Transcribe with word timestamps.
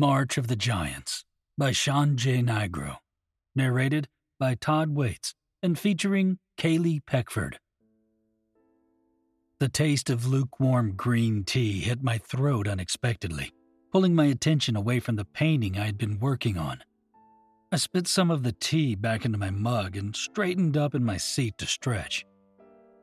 March 0.00 0.38
of 0.38 0.48
the 0.48 0.56
Giants 0.56 1.26
by 1.58 1.72
Shaun 1.72 2.16
J. 2.16 2.40
Nigro. 2.40 2.96
Narrated 3.54 4.08
by 4.38 4.54
Todd 4.54 4.94
Waites 4.94 5.34
and 5.62 5.78
featuring 5.78 6.38
Kailey 6.56 7.04
Peckford. 7.04 7.58
The 9.58 9.68
taste 9.68 10.08
of 10.08 10.26
lukewarm 10.26 10.94
green 10.96 11.44
tea 11.44 11.80
hit 11.80 12.02
my 12.02 12.16
throat 12.16 12.66
unexpectedly, 12.66 13.52
pulling 13.92 14.14
my 14.14 14.24
attention 14.24 14.74
away 14.74 15.00
from 15.00 15.16
the 15.16 15.26
painting 15.26 15.78
I 15.78 15.84
had 15.84 15.98
been 15.98 16.18
working 16.18 16.56
on. 16.56 16.82
I 17.70 17.76
spit 17.76 18.08
some 18.08 18.30
of 18.30 18.42
the 18.42 18.52
tea 18.52 18.94
back 18.94 19.26
into 19.26 19.36
my 19.36 19.50
mug 19.50 19.98
and 19.98 20.16
straightened 20.16 20.78
up 20.78 20.94
in 20.94 21.04
my 21.04 21.18
seat 21.18 21.58
to 21.58 21.66
stretch. 21.66 22.24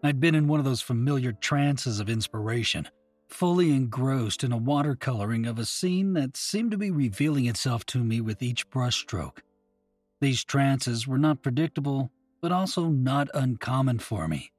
I'd 0.03 0.19
been 0.19 0.33
in 0.33 0.47
one 0.47 0.57
of 0.57 0.65
those 0.65 0.81
familiar 0.81 1.31
trances 1.31 1.99
of 1.99 2.09
inspiration 2.09 2.89
fully 3.27 3.71
engrossed 3.71 4.43
in 4.43 4.51
a 4.51 4.59
watercoloring 4.59 5.47
of 5.47 5.59
a 5.59 5.65
scene 5.65 6.13
that 6.13 6.37
seemed 6.37 6.71
to 6.71 6.77
be 6.77 6.91
revealing 6.91 7.45
itself 7.45 7.85
to 7.85 8.03
me 8.03 8.21
with 8.21 8.41
each 8.41 8.69
brushstroke. 8.69 9.39
These 10.19 10.43
trances 10.43 11.07
were 11.07 11.17
not 11.17 11.43
predictable, 11.43 12.11
but 12.41 12.51
also 12.51 12.87
not 12.87 13.29
uncommon 13.33 13.99
for 13.99 14.27
me. 14.27 14.51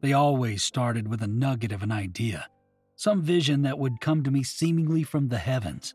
They 0.00 0.12
always 0.12 0.62
started 0.62 1.08
with 1.08 1.22
a 1.22 1.26
nugget 1.26 1.72
of 1.72 1.82
an 1.82 1.92
idea, 1.92 2.46
some 2.94 3.22
vision 3.22 3.62
that 3.62 3.78
would 3.78 4.00
come 4.00 4.22
to 4.22 4.30
me 4.30 4.42
seemingly 4.42 5.02
from 5.02 5.28
the 5.28 5.38
heavens. 5.38 5.94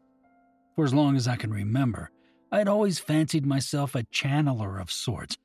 For 0.75 0.85
as 0.85 0.93
long 0.93 1.15
as 1.15 1.27
I 1.27 1.35
can 1.35 1.51
remember, 1.51 2.11
I 2.51 2.57
had 2.57 2.67
always 2.67 2.99
fancied 2.99 3.45
myself 3.45 3.95
a 3.95 4.03
channeler 4.03 4.79
of 4.81 4.91
sorts, 4.91 5.37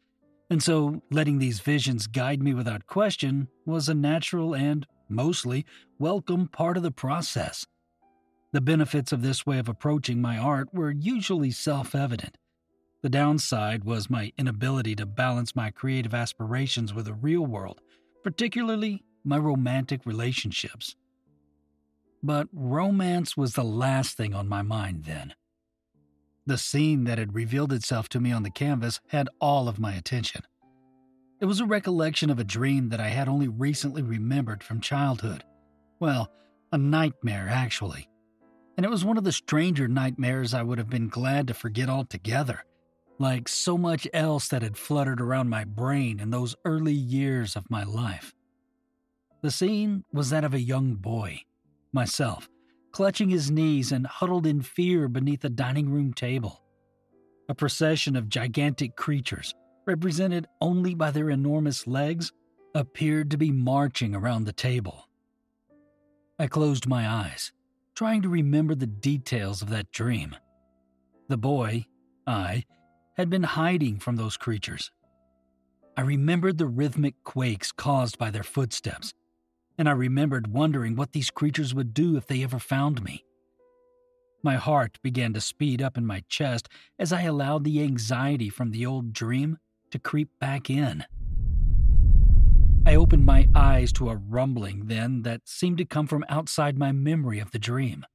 and 0.51 0.63
so 0.63 1.03
letting 1.11 1.39
these 1.39 1.61
visions 1.61 2.07
guide 2.07 2.43
me 2.43 2.55
without 2.55 2.87
question 2.87 3.49
was 3.65 3.89
a 3.89 3.95
natural 3.95 4.55
and 4.55 4.87
mostly 5.09 5.65
welcome 5.99 6.49
part 6.49 6.77
of 6.77 6.83
the 6.83 6.91
process. 6.91 7.67
The 8.53 8.61
benefits 8.61 9.13
of 9.13 9.23
this 9.23 9.45
way 9.45 9.59
of 9.59 9.69
approaching 9.69 10.21
my 10.21 10.39
art 10.39 10.73
were 10.73 10.91
usually 10.91 11.51
self 11.51 11.95
evident. 11.95 12.39
The 13.03 13.11
downside 13.11 13.85
was 13.85 14.11
my 14.11 14.33
inability 14.39 14.97
to 14.97 15.07
balance 15.07 15.55
my 15.55 15.71
creative 15.71 16.15
aspirations 16.15 16.95
with 16.95 17.05
the 17.07 17.15
real 17.15 17.45
world, 17.47 17.81
particularly 18.25 19.05
my 19.25 19.39
romantic 19.39 20.07
relationships. 20.07 20.97
But 22.23 22.49
romance 22.53 23.37
was 23.37 23.53
the 23.53 23.65
last 23.65 24.17
thing 24.17 24.35
on 24.35 24.49
my 24.49 24.63
mind 24.63 25.05
then. 25.05 25.35
The 26.47 26.59
scene 26.59 27.05
that 27.05 27.19
had 27.19 27.35
revealed 27.35 27.73
itself 27.73 28.09
to 28.11 28.21
me 28.21 28.33
on 28.33 28.43
the 28.43 28.51
canvas 28.51 29.01
had 29.09 29.29
all 29.41 29.69
of 29.69 29.79
my 29.79 29.95
attention. 29.95 30.43
It 31.39 31.45
was 31.45 31.61
a 31.61 31.67
recollection 31.67 32.31
of 32.31 32.39
a 32.39 32.45
dream 32.45 32.89
that 32.89 33.01
I 33.01 33.09
had 33.09 33.29
only 33.29 33.49
recently 33.49 34.03
remembered 34.03 34.65
from 34.65 34.81
childhood. 34.81 35.45
Well, 36.01 36.31
a 36.73 36.79
nightmare, 36.79 37.49
actually. 37.51 38.09
And 38.77 38.87
it 38.87 38.89
was 38.89 39.05
one 39.05 39.19
of 39.19 39.25
the 39.25 39.33
stranger 39.33 39.87
nightmares 39.87 40.55
I 40.55 40.63
would 40.63 40.79
have 40.79 40.89
been 40.89 41.09
glad 41.09 41.49
to 41.49 41.55
forget 41.55 41.91
altogether, 41.91 42.65
like 43.19 43.49
so 43.49 43.77
much 43.77 44.09
else 44.15 44.49
that 44.49 44.63
had 44.63 44.79
fluttered 44.79 45.21
around 45.21 45.51
my 45.51 45.65
brain 45.65 46.21
in 46.21 46.31
those 46.31 46.57
early 46.65 46.95
years 46.95 47.55
of 47.55 47.71
my 47.71 47.85
life. 47.85 48.33
The 49.43 49.51
scene 49.51 50.05
was 50.13 50.31
that 50.31 50.45
of 50.45 50.55
a 50.55 50.61
young 50.61 50.95
boy, 50.95 51.43
myself, 51.93 52.49
clutching 52.93 53.29
his 53.29 53.51
knees 53.51 53.93
and 53.93 54.07
huddled 54.07 54.47
in 54.47 54.63
fear 54.63 55.07
beneath 55.07 55.45
a 55.45 55.51
dining 55.51 55.91
room 55.91 56.15
table. 56.15 56.63
A 57.51 57.55
procession 57.55 58.17
of 58.17 58.31
gigantic 58.31 58.97
creatures 58.97 59.55
represented 59.87 60.47
only 60.61 60.95
by 60.95 61.11
their 61.11 61.31
enormous 61.31 61.87
legs, 61.87 62.33
appeared 62.75 63.31
to 63.31 63.39
be 63.39 63.51
marching 63.51 64.15
around 64.15 64.45
the 64.45 64.53
table. 64.53 65.09
I 66.39 66.47
closed 66.47 66.87
my 66.87 67.09
eyes, 67.09 67.53
trying 67.95 68.23
to 68.23 68.29
remember 68.29 68.75
the 68.75 68.87
details 68.87 69.63
of 69.63 69.71
that 69.71 69.91
dream. 69.91 70.37
The 71.29 71.39
boy, 71.39 71.87
I, 72.27 72.65
had 73.17 73.31
been 73.31 73.45
hiding 73.45 73.99
from 73.99 74.17
those 74.17 74.37
creatures. 74.37 74.91
I 75.97 76.03
remembered 76.03 76.59
the 76.59 76.67
rhythmic 76.67 77.15
quakes 77.25 77.73
caused 77.73 78.19
by 78.19 78.31
their 78.31 78.43
footsteps, 78.43 79.15
and 79.79 79.89
I 79.89 79.93
remembered 79.93 80.53
wondering 80.53 80.97
what 80.97 81.13
these 81.13 81.31
creatures 81.31 81.75
would 81.75 81.95
do 81.95 82.17
if 82.17 82.27
they 82.27 82.43
ever 82.43 82.59
found 82.59 83.03
me. 83.03 83.25
My 84.43 84.57
heart 84.57 84.99
began 85.03 85.33
to 85.33 85.41
speed 85.41 85.81
up 85.81 85.97
in 85.97 86.05
my 86.05 86.23
chest 86.29 86.69
as 86.99 87.13
I 87.13 87.23
allowed 87.23 87.65
the 87.65 87.83
anxiety 87.83 88.51
from 88.51 88.71
the 88.71 88.85
old 88.85 89.15
dream 89.15 89.59
to 89.91 89.99
creep 89.99 90.29
back 90.39 90.71
in. 90.71 91.05
I 92.87 92.95
opened 92.95 93.25
my 93.25 93.49
eyes 93.55 93.93
to 93.95 94.11
a 94.11 94.17
rumbling 94.17 94.87
then 94.87 95.23
that 95.23 95.49
seemed 95.49 95.79
to 95.79 95.85
come 95.85 96.07
from 96.07 96.25
outside 96.29 96.79
my 96.79 96.93
memory 96.93 97.41
of 97.41 97.51
the 97.51 97.59
dream. 97.59 98.07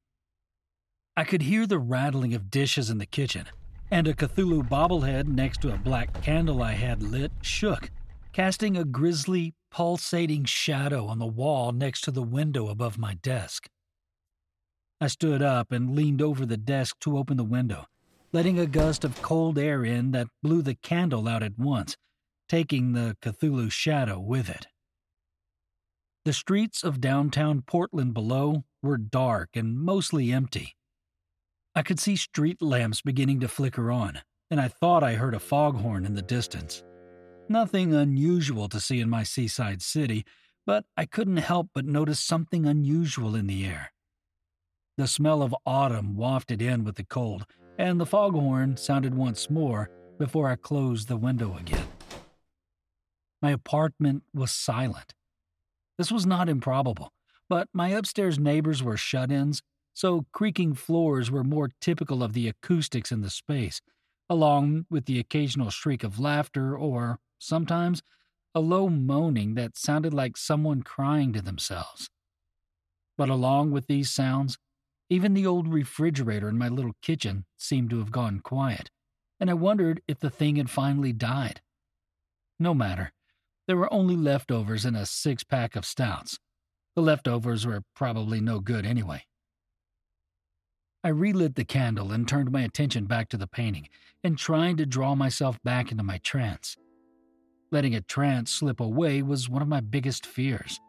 I 1.18 1.26
could 1.26 1.42
hear 1.42 1.68
the 1.68 1.78
rattling 1.78 2.34
of 2.34 2.50
dishes 2.50 2.90
in 2.90 2.98
the 2.98 3.06
kitchen, 3.06 3.48
and 3.92 4.08
a 4.08 4.14
Cthulhu 4.14 4.68
bobblehead 4.68 5.28
next 5.28 5.62
to 5.62 5.74
a 5.74 5.78
black 5.78 6.22
candle 6.22 6.64
I 6.64 6.72
had 6.72 7.04
lit 7.04 7.34
shook, 7.42 7.92
casting 8.32 8.78
a 8.78 8.86
grisly, 8.86 9.54
pulsating 9.72 10.46
shadow 10.46 11.08
on 11.08 11.20
the 11.20 11.26
wall 11.26 11.74
next 11.74 12.02
to 12.06 12.12
the 12.12 12.24
window 12.24 12.70
above 12.70 12.98
my 12.98 13.16
desk. 13.16 13.68
I 15.02 15.08
stood 15.08 15.42
up 15.42 15.74
and 15.74 15.96
leaned 15.96 16.22
over 16.22 16.46
the 16.46 16.58
desk 16.58 16.98
to 17.02 17.18
open 17.18 17.36
the 17.36 17.44
window 17.44 17.88
letting 18.34 18.60
a 18.60 18.66
gust 18.66 19.04
of 19.04 19.22
cold 19.22 19.58
air 19.58 19.84
in 19.84 20.12
that 20.12 20.28
blew 20.42 20.62
the 20.62 20.76
candle 20.76 21.28
out 21.28 21.44
at 21.44 21.58
once, 21.58 21.98
taking 22.48 22.94
the 22.94 23.18
Cthulhu 23.22 23.72
shadow 23.72 24.20
with 24.20 24.50
it. 24.50 24.68
The 26.24 26.34
streets 26.34 26.84
of 26.84 27.02
downtown 27.02 27.62
Portland 27.62 28.14
below 28.14 28.64
were 28.84 28.98
dark 28.98 29.50
and 29.56 29.78
mostly 29.78 30.32
empty. 30.32 30.76
I 31.74 31.82
could 31.82 32.00
see 32.00 32.16
street 32.16 32.62
lamps 32.62 33.02
beginning 33.02 33.40
to 33.40 33.48
flicker 33.48 33.92
on, 33.92 34.22
and 34.50 34.60
I 34.60 34.68
thought 34.68 35.04
I 35.04 35.14
heard 35.14 35.34
a 35.34 35.40
foghorn 35.40 36.06
in 36.06 36.14
the 36.14 36.22
distance. 36.22 36.84
Nothing 37.50 37.94
unusual 37.94 38.70
to 38.70 38.80
see 38.80 39.00
in 39.02 39.10
my 39.10 39.24
seaside 39.24 39.82
city, 39.82 40.26
but 40.66 40.86
I 40.96 41.06
couldn't 41.06 41.38
help 41.38 41.70
but 41.74 41.86
notice 41.86 42.20
something 42.20 42.66
unusual 42.66 43.36
in 43.36 43.48
the 43.48 43.66
air. 43.66 43.92
The 44.98 45.08
smell 45.08 45.42
of 45.42 45.56
autumn 45.66 46.16
wafted 46.16 46.62
in 46.62 46.84
with 46.84 46.96
the 46.96 47.06
cold, 47.06 47.46
and 47.82 48.00
the 48.00 48.06
foghorn 48.06 48.78
sounded 48.78 49.16
once 49.16 49.50
more 49.50 49.90
before 50.20 50.48
I 50.48 50.56
closed 50.56 51.08
the 51.08 51.18
window 51.18 51.58
again. 51.58 51.88
My 53.42 53.50
apartment 53.50 54.22
was 54.36 54.52
silent. 54.52 55.16
This 55.98 56.12
was 56.12 56.28
not 56.28 56.48
improbable, 56.48 57.12
but 57.50 57.70
my 57.74 57.90
upstairs 57.90 58.38
neighbors 58.38 58.84
were 58.84 58.98
shut 58.98 59.32
ins, 59.32 59.64
so 59.96 60.28
creaking 60.32 60.76
floors 60.76 61.32
were 61.32 61.44
more 61.44 61.72
typical 61.82 62.22
of 62.22 62.34
the 62.34 62.48
acoustics 62.48 63.12
in 63.12 63.22
the 63.22 63.32
space, 63.32 63.82
along 64.30 64.86
with 64.92 65.06
the 65.06 65.18
occasional 65.18 65.72
shriek 65.72 66.04
of 66.04 66.20
laughter 66.20 66.78
or, 66.78 67.18
sometimes, 67.40 68.04
a 68.54 68.60
low 68.60 68.90
moaning 68.90 69.56
that 69.56 69.76
sounded 69.76 70.14
like 70.14 70.38
someone 70.38 70.84
crying 70.84 71.34
to 71.34 71.42
themselves. 71.42 72.12
But 73.18 73.30
along 73.30 73.72
with 73.72 73.88
these 73.88 74.12
sounds, 74.12 74.60
even 75.12 75.34
the 75.34 75.46
old 75.46 75.68
refrigerator 75.68 76.48
in 76.48 76.58
my 76.58 76.70
little 76.70 76.96
kitchen 77.02 77.44
seemed 77.58 77.90
to 77.90 78.00
have 78.00 78.14
gone 78.14 78.40
quiet, 78.40 78.90
and 79.42 79.50
I 79.50 79.54
wondered 79.54 80.02
if 80.08 80.20
the 80.20 80.30
thing 80.30 80.56
had 80.56 80.70
finally 80.70 81.12
died. 81.12 81.60
No 82.58 82.74
matter. 82.74 83.12
There 83.68 83.76
were 83.76 83.92
only 83.94 84.16
leftovers 84.16 84.86
in 84.86 84.96
a 84.96 85.06
six 85.06 85.44
pack 85.44 85.76
of 85.76 85.86
stouts. 85.86 86.40
The 86.96 87.02
leftovers 87.02 87.68
were 87.68 87.84
probably 87.94 88.40
no 88.40 88.62
good 88.62 88.86
anyway. 88.86 89.26
I 91.04 91.10
relit 91.10 91.56
the 91.56 91.66
candle 91.66 92.14
and 92.14 92.26
turned 92.26 92.50
my 92.50 92.62
attention 92.62 93.06
back 93.06 93.28
to 93.30 93.38
the 93.38 93.48
painting 93.48 93.90
and 94.24 94.38
trying 94.38 94.78
to 94.78 94.86
draw 94.86 95.16
myself 95.16 95.62
back 95.62 95.92
into 95.92 96.04
my 96.04 96.20
trance. 96.20 96.78
Letting 97.70 97.96
a 97.96 98.02
trance 98.02 98.50
slip 98.50 98.80
away 98.80 99.22
was 99.22 99.50
one 99.50 99.62
of 99.62 99.68
my 99.68 99.82
biggest 99.82 100.26
fears. 100.26 100.80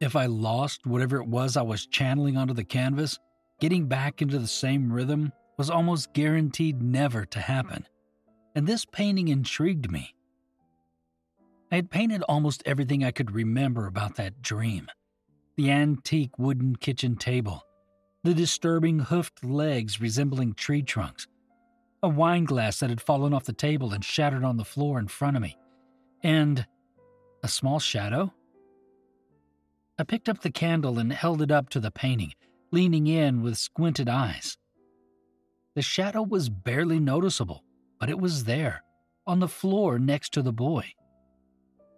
If 0.00 0.16
I 0.16 0.24
lost 0.26 0.86
whatever 0.86 1.20
it 1.20 1.28
was 1.28 1.56
I 1.56 1.62
was 1.62 1.86
channeling 1.86 2.38
onto 2.38 2.54
the 2.54 2.64
canvas, 2.64 3.18
Getting 3.58 3.86
back 3.86 4.20
into 4.20 4.38
the 4.38 4.46
same 4.46 4.92
rhythm 4.92 5.32
was 5.56 5.70
almost 5.70 6.12
guaranteed 6.12 6.82
never 6.82 7.24
to 7.24 7.40
happen, 7.40 7.86
and 8.54 8.66
this 8.66 8.84
painting 8.84 9.28
intrigued 9.28 9.90
me. 9.90 10.14
I 11.72 11.76
had 11.76 11.90
painted 11.90 12.22
almost 12.22 12.62
everything 12.66 13.02
I 13.02 13.10
could 13.10 13.30
remember 13.30 13.86
about 13.86 14.16
that 14.16 14.42
dream 14.42 14.88
the 15.56 15.70
antique 15.70 16.38
wooden 16.38 16.76
kitchen 16.76 17.16
table, 17.16 17.62
the 18.22 18.34
disturbing 18.34 18.98
hoofed 18.98 19.42
legs 19.42 20.02
resembling 20.02 20.52
tree 20.52 20.82
trunks, 20.82 21.26
a 22.02 22.08
wine 22.10 22.44
glass 22.44 22.80
that 22.80 22.90
had 22.90 23.00
fallen 23.00 23.32
off 23.32 23.44
the 23.44 23.54
table 23.54 23.94
and 23.94 24.04
shattered 24.04 24.44
on 24.44 24.58
the 24.58 24.66
floor 24.66 24.98
in 24.98 25.08
front 25.08 25.34
of 25.34 25.42
me, 25.42 25.56
and 26.22 26.66
a 27.42 27.48
small 27.48 27.78
shadow. 27.78 28.34
I 29.98 30.04
picked 30.04 30.28
up 30.28 30.42
the 30.42 30.50
candle 30.50 30.98
and 30.98 31.10
held 31.10 31.40
it 31.40 31.50
up 31.50 31.70
to 31.70 31.80
the 31.80 31.90
painting, 31.90 32.34
leaning 32.76 33.06
in 33.06 33.40
with 33.40 33.56
squinted 33.56 34.06
eyes. 34.06 34.58
The 35.74 35.80
shadow 35.80 36.20
was 36.20 36.50
barely 36.50 37.00
noticeable, 37.00 37.64
but 37.98 38.10
it 38.10 38.18
was 38.18 38.44
there, 38.44 38.82
on 39.26 39.40
the 39.40 39.48
floor 39.48 39.98
next 39.98 40.34
to 40.34 40.42
the 40.42 40.52
boy. 40.52 40.84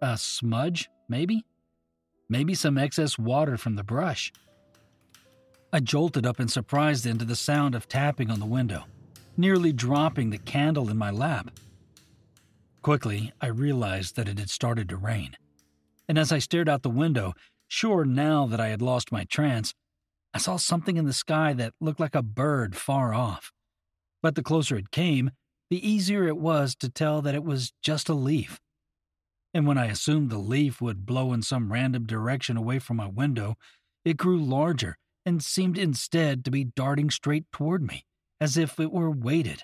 A 0.01 0.17
smudge, 0.17 0.89
maybe? 1.09 1.43
Maybe 2.29 2.55
some 2.55 2.77
excess 2.77 3.19
water 3.19 3.57
from 3.57 3.75
the 3.75 3.83
brush. 3.83 4.31
I 5.73 5.81
jolted 5.81 6.25
up 6.25 6.39
in 6.39 6.47
surprise 6.47 7.03
then 7.03 7.17
to 7.17 7.25
the 7.25 7.35
sound 7.35 7.75
of 7.75 7.89
tapping 7.89 8.31
on 8.31 8.39
the 8.39 8.45
window, 8.45 8.85
nearly 9.35 9.73
dropping 9.73 10.29
the 10.29 10.37
candle 10.37 10.89
in 10.89 10.97
my 10.97 11.11
lap. 11.11 11.51
Quickly, 12.83 13.33
I 13.41 13.47
realized 13.47 14.15
that 14.15 14.29
it 14.29 14.39
had 14.39 14.49
started 14.49 14.87
to 14.87 14.95
rain. 14.95 15.35
And 16.07 16.17
as 16.17 16.31
I 16.31 16.39
stared 16.39 16.69
out 16.69 16.83
the 16.83 16.89
window, 16.89 17.33
sure 17.67 18.05
now 18.05 18.47
that 18.47 18.61
I 18.61 18.69
had 18.69 18.81
lost 18.81 19.11
my 19.11 19.25
trance, 19.25 19.73
I 20.33 20.37
saw 20.37 20.57
something 20.57 20.97
in 20.97 21.05
the 21.05 21.13
sky 21.13 21.53
that 21.53 21.73
looked 21.79 21.99
like 21.99 22.15
a 22.15 22.21
bird 22.21 22.75
far 22.75 23.13
off. 23.13 23.51
But 24.21 24.35
the 24.35 24.43
closer 24.43 24.77
it 24.77 24.91
came, 24.91 25.31
the 25.69 25.87
easier 25.87 26.27
it 26.27 26.37
was 26.37 26.75
to 26.77 26.89
tell 26.89 27.21
that 27.21 27.35
it 27.35 27.43
was 27.43 27.73
just 27.81 28.09
a 28.09 28.13
leaf. 28.13 28.59
And 29.53 29.65
when 29.65 29.77
I 29.77 29.87
assumed 29.87 30.29
the 30.29 30.37
leaf 30.37 30.81
would 30.81 31.05
blow 31.05 31.33
in 31.33 31.41
some 31.41 31.71
random 31.71 32.05
direction 32.05 32.57
away 32.57 32.79
from 32.79 32.97
my 32.97 33.07
window, 33.07 33.55
it 34.05 34.17
grew 34.17 34.39
larger 34.39 34.97
and 35.25 35.43
seemed 35.43 35.77
instead 35.77 36.45
to 36.45 36.51
be 36.51 36.63
darting 36.63 37.09
straight 37.09 37.45
toward 37.51 37.83
me, 37.83 38.05
as 38.39 38.57
if 38.57 38.79
it 38.79 38.91
were 38.91 39.11
weighted. 39.11 39.63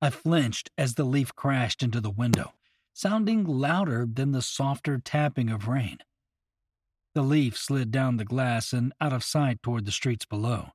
I 0.00 0.10
flinched 0.10 0.70
as 0.78 0.94
the 0.94 1.04
leaf 1.04 1.34
crashed 1.34 1.82
into 1.82 2.00
the 2.00 2.10
window, 2.10 2.54
sounding 2.92 3.44
louder 3.44 4.06
than 4.10 4.32
the 4.32 4.42
softer 4.42 4.98
tapping 4.98 5.50
of 5.50 5.68
rain. 5.68 5.98
The 7.14 7.22
leaf 7.22 7.58
slid 7.58 7.90
down 7.90 8.16
the 8.16 8.24
glass 8.24 8.72
and 8.72 8.92
out 9.00 9.12
of 9.12 9.22
sight 9.22 9.62
toward 9.62 9.84
the 9.84 9.92
streets 9.92 10.24
below. 10.24 10.70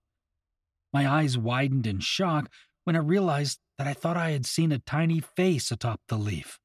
My 0.93 1.07
eyes 1.07 1.37
widened 1.37 1.87
in 1.87 1.99
shock 1.99 2.49
when 2.83 2.95
I 2.95 2.99
realized 2.99 3.59
that 3.77 3.87
I 3.87 3.93
thought 3.93 4.17
I 4.17 4.31
had 4.31 4.45
seen 4.45 4.71
a 4.71 4.79
tiny 4.79 5.19
face 5.19 5.71
atop 5.71 6.01
the 6.07 6.17
leaf. 6.17 6.59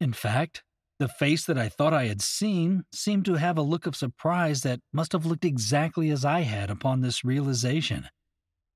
In 0.00 0.12
fact, 0.12 0.62
the 0.98 1.08
face 1.08 1.44
that 1.46 1.58
I 1.58 1.68
thought 1.68 1.94
I 1.94 2.06
had 2.06 2.20
seen 2.20 2.84
seemed 2.92 3.24
to 3.26 3.34
have 3.34 3.56
a 3.56 3.62
look 3.62 3.86
of 3.86 3.94
surprise 3.94 4.62
that 4.62 4.80
must 4.92 5.12
have 5.12 5.26
looked 5.26 5.44
exactly 5.44 6.10
as 6.10 6.24
I 6.24 6.40
had 6.40 6.70
upon 6.70 7.00
this 7.00 7.24
realization. 7.24 8.08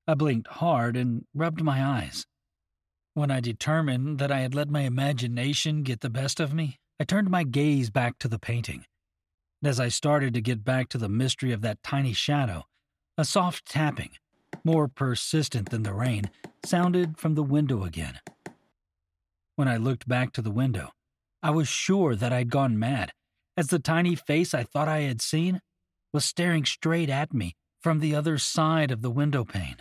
I 0.06 0.14
blinked 0.14 0.48
hard 0.48 0.96
and 0.96 1.24
rubbed 1.34 1.62
my 1.62 1.84
eyes. 1.84 2.26
When 3.14 3.30
I 3.30 3.40
determined 3.40 4.18
that 4.18 4.30
I 4.30 4.40
had 4.40 4.54
let 4.54 4.68
my 4.68 4.82
imagination 4.82 5.82
get 5.82 6.00
the 6.00 6.10
best 6.10 6.38
of 6.38 6.54
me, 6.54 6.78
I 7.00 7.04
turned 7.04 7.30
my 7.30 7.44
gaze 7.44 7.90
back 7.90 8.18
to 8.20 8.28
the 8.28 8.38
painting. 8.38 8.84
As 9.64 9.78
I 9.78 9.88
started 9.88 10.34
to 10.34 10.40
get 10.40 10.64
back 10.64 10.88
to 10.88 10.98
the 10.98 11.08
mystery 11.08 11.52
of 11.52 11.60
that 11.60 11.82
tiny 11.84 12.12
shadow, 12.12 12.64
a 13.16 13.24
soft 13.24 13.64
tapping, 13.66 14.10
more 14.64 14.88
persistent 14.88 15.70
than 15.70 15.84
the 15.84 15.94
rain, 15.94 16.30
sounded 16.64 17.16
from 17.16 17.36
the 17.36 17.44
window 17.44 17.84
again. 17.84 18.18
When 19.54 19.68
I 19.68 19.76
looked 19.76 20.08
back 20.08 20.32
to 20.32 20.42
the 20.42 20.50
window, 20.50 20.90
I 21.42 21.50
was 21.50 21.68
sure 21.68 22.16
that 22.16 22.32
I'd 22.32 22.50
gone 22.50 22.78
mad, 22.78 23.12
as 23.56 23.68
the 23.68 23.78
tiny 23.78 24.16
face 24.16 24.52
I 24.52 24.64
thought 24.64 24.88
I 24.88 25.00
had 25.00 25.22
seen 25.22 25.60
was 26.12 26.24
staring 26.24 26.64
straight 26.64 27.10
at 27.10 27.32
me 27.32 27.54
from 27.80 28.00
the 28.00 28.14
other 28.14 28.38
side 28.38 28.90
of 28.90 29.02
the 29.02 29.10
window 29.10 29.44
pane. 29.44 29.76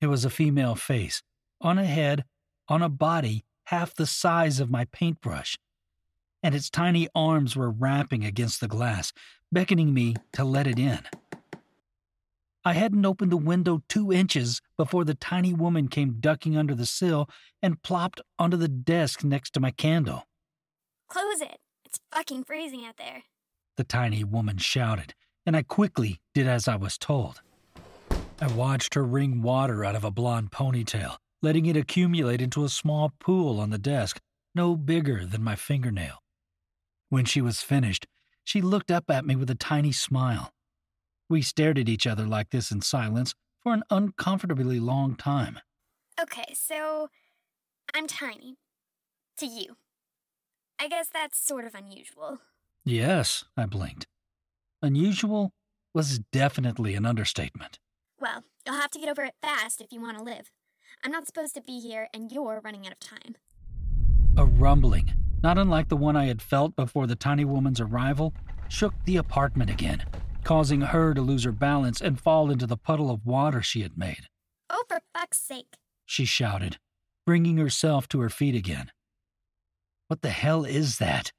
It 0.00 0.06
was 0.06 0.24
a 0.24 0.30
female 0.30 0.74
face, 0.74 1.22
on 1.60 1.78
a 1.78 1.84
head, 1.84 2.24
on 2.68 2.82
a 2.82 2.88
body 2.88 3.44
half 3.66 3.94
the 3.94 4.06
size 4.06 4.60
of 4.60 4.70
my 4.70 4.86
paintbrush, 4.86 5.58
and 6.42 6.54
its 6.54 6.70
tiny 6.70 7.08
arms 7.14 7.56
were 7.56 7.70
rapping 7.70 8.24
against 8.24 8.60
the 8.60 8.68
glass, 8.68 9.12
beckoning 9.50 9.92
me 9.92 10.14
to 10.32 10.44
let 10.44 10.66
it 10.66 10.78
in. 10.78 11.00
I 12.64 12.74
hadn't 12.74 13.06
opened 13.06 13.32
the 13.32 13.36
window 13.36 13.82
two 13.88 14.12
inches 14.12 14.60
before 14.76 15.04
the 15.04 15.14
tiny 15.14 15.54
woman 15.54 15.88
came 15.88 16.16
ducking 16.20 16.56
under 16.56 16.74
the 16.74 16.86
sill 16.86 17.28
and 17.62 17.82
plopped 17.82 18.20
onto 18.38 18.56
the 18.56 18.68
desk 18.68 19.24
next 19.24 19.52
to 19.54 19.60
my 19.60 19.70
candle. 19.70 20.24
Close 21.08 21.40
it. 21.40 21.58
It's 21.84 21.98
fucking 22.12 22.44
freezing 22.44 22.84
out 22.84 22.98
there. 22.98 23.22
The 23.78 23.84
tiny 23.84 24.24
woman 24.24 24.58
shouted, 24.58 25.14
and 25.46 25.56
I 25.56 25.62
quickly 25.62 26.20
did 26.34 26.46
as 26.46 26.68
I 26.68 26.76
was 26.76 26.98
told. 26.98 27.40
I 28.40 28.48
watched 28.48 28.94
her 28.94 29.04
wring 29.04 29.40
water 29.40 29.84
out 29.84 29.96
of 29.96 30.04
a 30.04 30.10
blonde 30.10 30.50
ponytail, 30.50 31.16
letting 31.40 31.66
it 31.66 31.76
accumulate 31.76 32.42
into 32.42 32.64
a 32.64 32.68
small 32.68 33.12
pool 33.18 33.58
on 33.58 33.70
the 33.70 33.78
desk, 33.78 34.20
no 34.54 34.76
bigger 34.76 35.24
than 35.24 35.42
my 35.42 35.56
fingernail. 35.56 36.22
When 37.08 37.24
she 37.24 37.40
was 37.40 37.62
finished, 37.62 38.06
she 38.44 38.60
looked 38.60 38.90
up 38.90 39.10
at 39.10 39.24
me 39.24 39.36
with 39.36 39.50
a 39.50 39.54
tiny 39.54 39.92
smile. 39.92 40.52
We 41.28 41.42
stared 41.42 41.78
at 41.78 41.88
each 41.88 42.06
other 42.06 42.26
like 42.26 42.50
this 42.50 42.70
in 42.70 42.80
silence 42.80 43.34
for 43.62 43.74
an 43.74 43.82
uncomfortably 43.90 44.80
long 44.80 45.14
time. 45.14 45.58
Okay, 46.20 46.54
so 46.54 47.08
I'm 47.94 48.06
tiny. 48.06 48.56
To 49.38 49.46
you. 49.46 49.76
I 50.80 50.88
guess 50.88 51.08
that's 51.12 51.38
sort 51.38 51.64
of 51.64 51.74
unusual. 51.74 52.38
Yes, 52.84 53.44
I 53.56 53.66
blinked. 53.66 54.06
Unusual 54.82 55.52
was 55.94 56.20
definitely 56.32 56.94
an 56.94 57.06
understatement. 57.06 57.78
Well, 58.20 58.44
you'll 58.66 58.76
have 58.76 58.90
to 58.92 58.98
get 58.98 59.08
over 59.08 59.24
it 59.24 59.34
fast 59.40 59.80
if 59.80 59.92
you 59.92 60.00
want 60.00 60.18
to 60.18 60.24
live. 60.24 60.50
I'm 61.04 61.12
not 61.12 61.26
supposed 61.26 61.54
to 61.54 61.60
be 61.60 61.80
here, 61.80 62.08
and 62.12 62.32
you're 62.32 62.60
running 62.62 62.86
out 62.86 62.92
of 62.92 63.00
time. 63.00 63.36
A 64.36 64.44
rumbling, 64.44 65.12
not 65.42 65.58
unlike 65.58 65.88
the 65.88 65.96
one 65.96 66.16
I 66.16 66.26
had 66.26 66.42
felt 66.42 66.76
before 66.76 67.06
the 67.06 67.16
tiny 67.16 67.44
woman's 67.44 67.80
arrival, 67.80 68.34
shook 68.68 68.94
the 69.04 69.16
apartment 69.16 69.70
again, 69.70 70.04
causing 70.44 70.80
her 70.80 71.14
to 71.14 71.20
lose 71.20 71.44
her 71.44 71.52
balance 71.52 72.00
and 72.00 72.20
fall 72.20 72.50
into 72.50 72.66
the 72.66 72.76
puddle 72.76 73.10
of 73.10 73.26
water 73.26 73.62
she 73.62 73.82
had 73.82 73.96
made. 73.96 74.28
Oh, 74.70 74.84
for 74.88 75.00
fuck's 75.14 75.38
sake. 75.38 75.76
She 76.04 76.24
shouted, 76.24 76.78
bringing 77.26 77.56
herself 77.56 78.08
to 78.08 78.20
her 78.20 78.30
feet 78.30 78.54
again. 78.54 78.90
What 80.08 80.22
the 80.22 80.30
hell 80.30 80.64
is 80.64 80.98
that? 80.98 81.32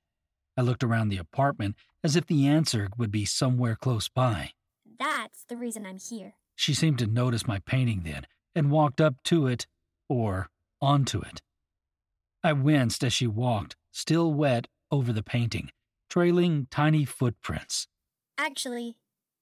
I 0.56 0.62
looked 0.62 0.84
around 0.84 1.10
the 1.10 1.18
apartment 1.18 1.76
as 2.04 2.16
if 2.16 2.26
the 2.28 2.48
answer 2.48 2.90
would 2.98 3.12
be 3.12 3.26
somewhere 3.26 3.76
close 3.76 4.08
by. 4.08 4.52
That's 5.00 5.44
the 5.46 5.58
reason 5.58 5.86
I'm 5.86 5.98
here. 5.98 6.36
She 6.56 6.74
seemed 6.74 7.00
to 7.00 7.08
notice 7.08 7.48
my 7.48 7.60
painting 7.60 8.02
then 8.04 8.28
and 8.54 8.72
walked 8.72 9.00
up 9.00 9.24
to 9.24 9.48
it, 9.48 9.66
or 10.08 10.50
onto 10.82 11.22
it. 11.22 11.42
I 12.44 12.54
winced 12.54 13.04
as 13.04 13.14
she 13.14 13.28
walked, 13.28 13.76
still 13.92 14.34
wet, 14.34 14.68
over 14.92 15.14
the 15.14 15.24
painting, 15.24 15.70
trailing 16.10 16.68
tiny 16.72 17.06
footprints. 17.06 17.88
Actually, 18.38 18.96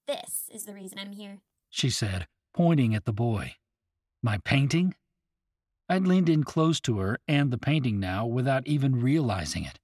this 0.07 0.49
is 0.53 0.65
the 0.65 0.73
reason 0.73 0.99
I'm 0.99 1.13
here. 1.13 1.39
She 1.69 1.89
said, 1.89 2.27
pointing 2.53 2.95
at 2.95 3.05
the 3.05 3.13
boy. 3.13 3.55
My 4.23 4.39
painting? 4.39 4.95
I'd 5.89 6.07
leaned 6.07 6.29
in 6.29 6.43
close 6.43 6.81
to 6.81 6.99
her 6.99 7.19
and 7.27 7.51
the 7.51 7.57
painting 7.57 7.99
now 7.99 8.25
without 8.25 8.67
even 8.67 9.01
realizing 9.01 9.63
it. 9.63 9.79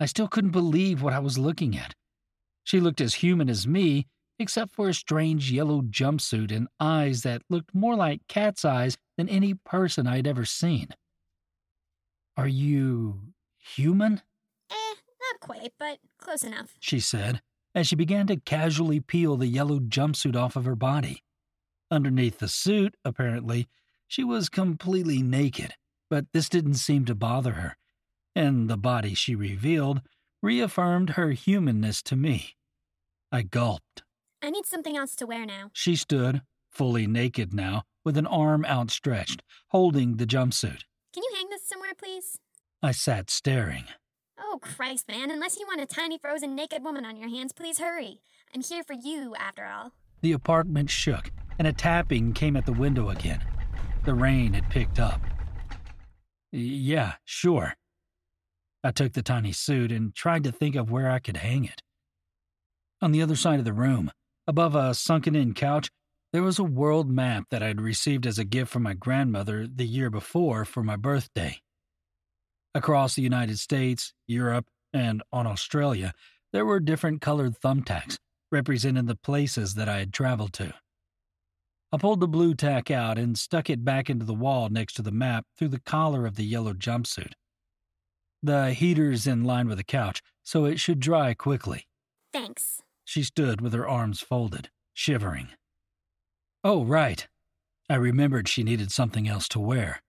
I 0.00 0.06
still 0.06 0.28
couldn't 0.28 0.50
believe 0.50 1.02
what 1.02 1.12
I 1.12 1.20
was 1.20 1.38
looking 1.38 1.76
at. 1.76 1.94
She 2.64 2.80
looked 2.80 3.00
as 3.00 3.14
human 3.14 3.48
as 3.48 3.66
me, 3.66 4.06
except 4.38 4.72
for 4.72 4.88
a 4.88 4.94
strange 4.94 5.52
yellow 5.52 5.82
jumpsuit 5.82 6.50
and 6.50 6.66
eyes 6.80 7.22
that 7.22 7.42
looked 7.48 7.74
more 7.74 7.94
like 7.94 8.26
cat's 8.26 8.64
eyes 8.64 8.96
than 9.16 9.28
any 9.28 9.54
person 9.54 10.06
I'd 10.06 10.26
ever 10.26 10.44
seen. 10.44 10.88
Are 12.36 12.48
you 12.48 13.33
human? 13.64 14.22
Eh, 14.70 14.94
not 15.32 15.40
quite, 15.40 15.72
but 15.78 15.98
close 16.18 16.42
enough. 16.42 16.74
She 16.80 17.00
said, 17.00 17.40
as 17.74 17.88
she 17.88 17.96
began 17.96 18.26
to 18.28 18.36
casually 18.36 19.00
peel 19.00 19.36
the 19.36 19.46
yellow 19.46 19.80
jumpsuit 19.80 20.36
off 20.36 20.56
of 20.56 20.64
her 20.64 20.76
body. 20.76 21.22
Underneath 21.90 22.38
the 22.38 22.48
suit, 22.48 22.94
apparently, 23.04 23.68
she 24.06 24.24
was 24.24 24.48
completely 24.48 25.22
naked, 25.22 25.74
but 26.08 26.26
this 26.32 26.48
didn't 26.48 26.74
seem 26.74 27.04
to 27.06 27.14
bother 27.14 27.52
her, 27.52 27.76
and 28.34 28.68
the 28.68 28.76
body 28.76 29.14
she 29.14 29.34
revealed 29.34 30.02
reaffirmed 30.42 31.10
her 31.10 31.30
humanness 31.30 32.02
to 32.02 32.16
me. 32.16 32.56
I 33.32 33.42
gulped. 33.42 34.02
I 34.42 34.50
need 34.50 34.66
something 34.66 34.96
else 34.96 35.16
to 35.16 35.26
wear 35.26 35.46
now. 35.46 35.70
She 35.72 35.96
stood, 35.96 36.42
fully 36.70 37.06
naked 37.06 37.54
now, 37.54 37.84
with 38.04 38.16
an 38.16 38.26
arm 38.26 38.64
outstretched, 38.66 39.42
holding 39.68 40.18
the 40.18 40.26
jumpsuit. 40.26 40.84
Can 41.12 41.22
you 41.22 41.32
hang 41.34 41.48
this 41.48 41.66
somewhere, 41.66 41.94
please? 41.96 42.38
I 42.84 42.92
sat 42.92 43.30
staring. 43.30 43.84
Oh, 44.38 44.58
Christ, 44.60 45.08
man. 45.08 45.30
Unless 45.30 45.58
you 45.58 45.64
want 45.66 45.80
a 45.80 45.86
tiny 45.86 46.18
frozen 46.18 46.54
naked 46.54 46.84
woman 46.84 47.06
on 47.06 47.16
your 47.16 47.30
hands, 47.30 47.54
please 47.54 47.78
hurry. 47.78 48.20
I'm 48.54 48.60
here 48.60 48.84
for 48.84 48.92
you, 48.92 49.34
after 49.36 49.64
all. 49.64 49.92
The 50.20 50.32
apartment 50.32 50.90
shook, 50.90 51.30
and 51.58 51.66
a 51.66 51.72
tapping 51.72 52.34
came 52.34 52.58
at 52.58 52.66
the 52.66 52.74
window 52.74 53.08
again. 53.08 53.42
The 54.04 54.12
rain 54.12 54.52
had 54.52 54.68
picked 54.68 54.98
up. 54.98 55.22
Yeah, 56.52 57.14
sure. 57.24 57.72
I 58.84 58.90
took 58.90 59.14
the 59.14 59.22
tiny 59.22 59.52
suit 59.52 59.90
and 59.90 60.14
tried 60.14 60.44
to 60.44 60.52
think 60.52 60.76
of 60.76 60.90
where 60.90 61.10
I 61.10 61.20
could 61.20 61.38
hang 61.38 61.64
it. 61.64 61.80
On 63.00 63.12
the 63.12 63.22
other 63.22 63.36
side 63.36 63.60
of 63.60 63.64
the 63.64 63.72
room, 63.72 64.10
above 64.46 64.74
a 64.74 64.92
sunken 64.92 65.34
in 65.34 65.54
couch, 65.54 65.88
there 66.34 66.42
was 66.42 66.58
a 66.58 66.64
world 66.64 67.10
map 67.10 67.44
that 67.50 67.62
I'd 67.62 67.80
received 67.80 68.26
as 68.26 68.38
a 68.38 68.44
gift 68.44 68.70
from 68.70 68.82
my 68.82 68.92
grandmother 68.92 69.66
the 69.66 69.86
year 69.86 70.10
before 70.10 70.66
for 70.66 70.82
my 70.82 70.96
birthday. 70.96 71.62
Across 72.74 73.14
the 73.14 73.22
United 73.22 73.58
States, 73.58 74.12
Europe, 74.26 74.66
and 74.92 75.22
on 75.32 75.46
Australia, 75.46 76.12
there 76.52 76.66
were 76.66 76.80
different 76.80 77.20
colored 77.20 77.58
thumbtacks 77.60 78.18
representing 78.50 79.06
the 79.06 79.16
places 79.16 79.74
that 79.74 79.88
I 79.88 79.98
had 79.98 80.12
traveled 80.12 80.52
to. 80.54 80.74
I 81.92 81.98
pulled 81.98 82.20
the 82.20 82.28
blue 82.28 82.54
tack 82.54 82.90
out 82.90 83.18
and 83.18 83.38
stuck 83.38 83.70
it 83.70 83.84
back 83.84 84.10
into 84.10 84.24
the 84.24 84.34
wall 84.34 84.68
next 84.68 84.94
to 84.94 85.02
the 85.02 85.12
map 85.12 85.46
through 85.56 85.68
the 85.68 85.80
collar 85.80 86.26
of 86.26 86.34
the 86.34 86.44
yellow 86.44 86.72
jumpsuit. 86.72 87.32
The 88.42 88.72
heater's 88.72 89.26
in 89.26 89.44
line 89.44 89.68
with 89.68 89.78
the 89.78 89.84
couch, 89.84 90.20
so 90.42 90.64
it 90.64 90.80
should 90.80 91.00
dry 91.00 91.34
quickly. 91.34 91.86
Thanks. 92.32 92.82
She 93.04 93.22
stood 93.22 93.60
with 93.60 93.72
her 93.72 93.88
arms 93.88 94.20
folded. 94.20 94.70
shivering. 94.92 95.48
Oh, 96.62 96.84
right. 96.84 97.26
I 97.90 97.96
remembered 97.96 98.48
she 98.48 98.62
needed 98.62 98.90
something 98.90 99.28
else 99.28 99.48
to 99.48 99.60
wear. 99.60 100.02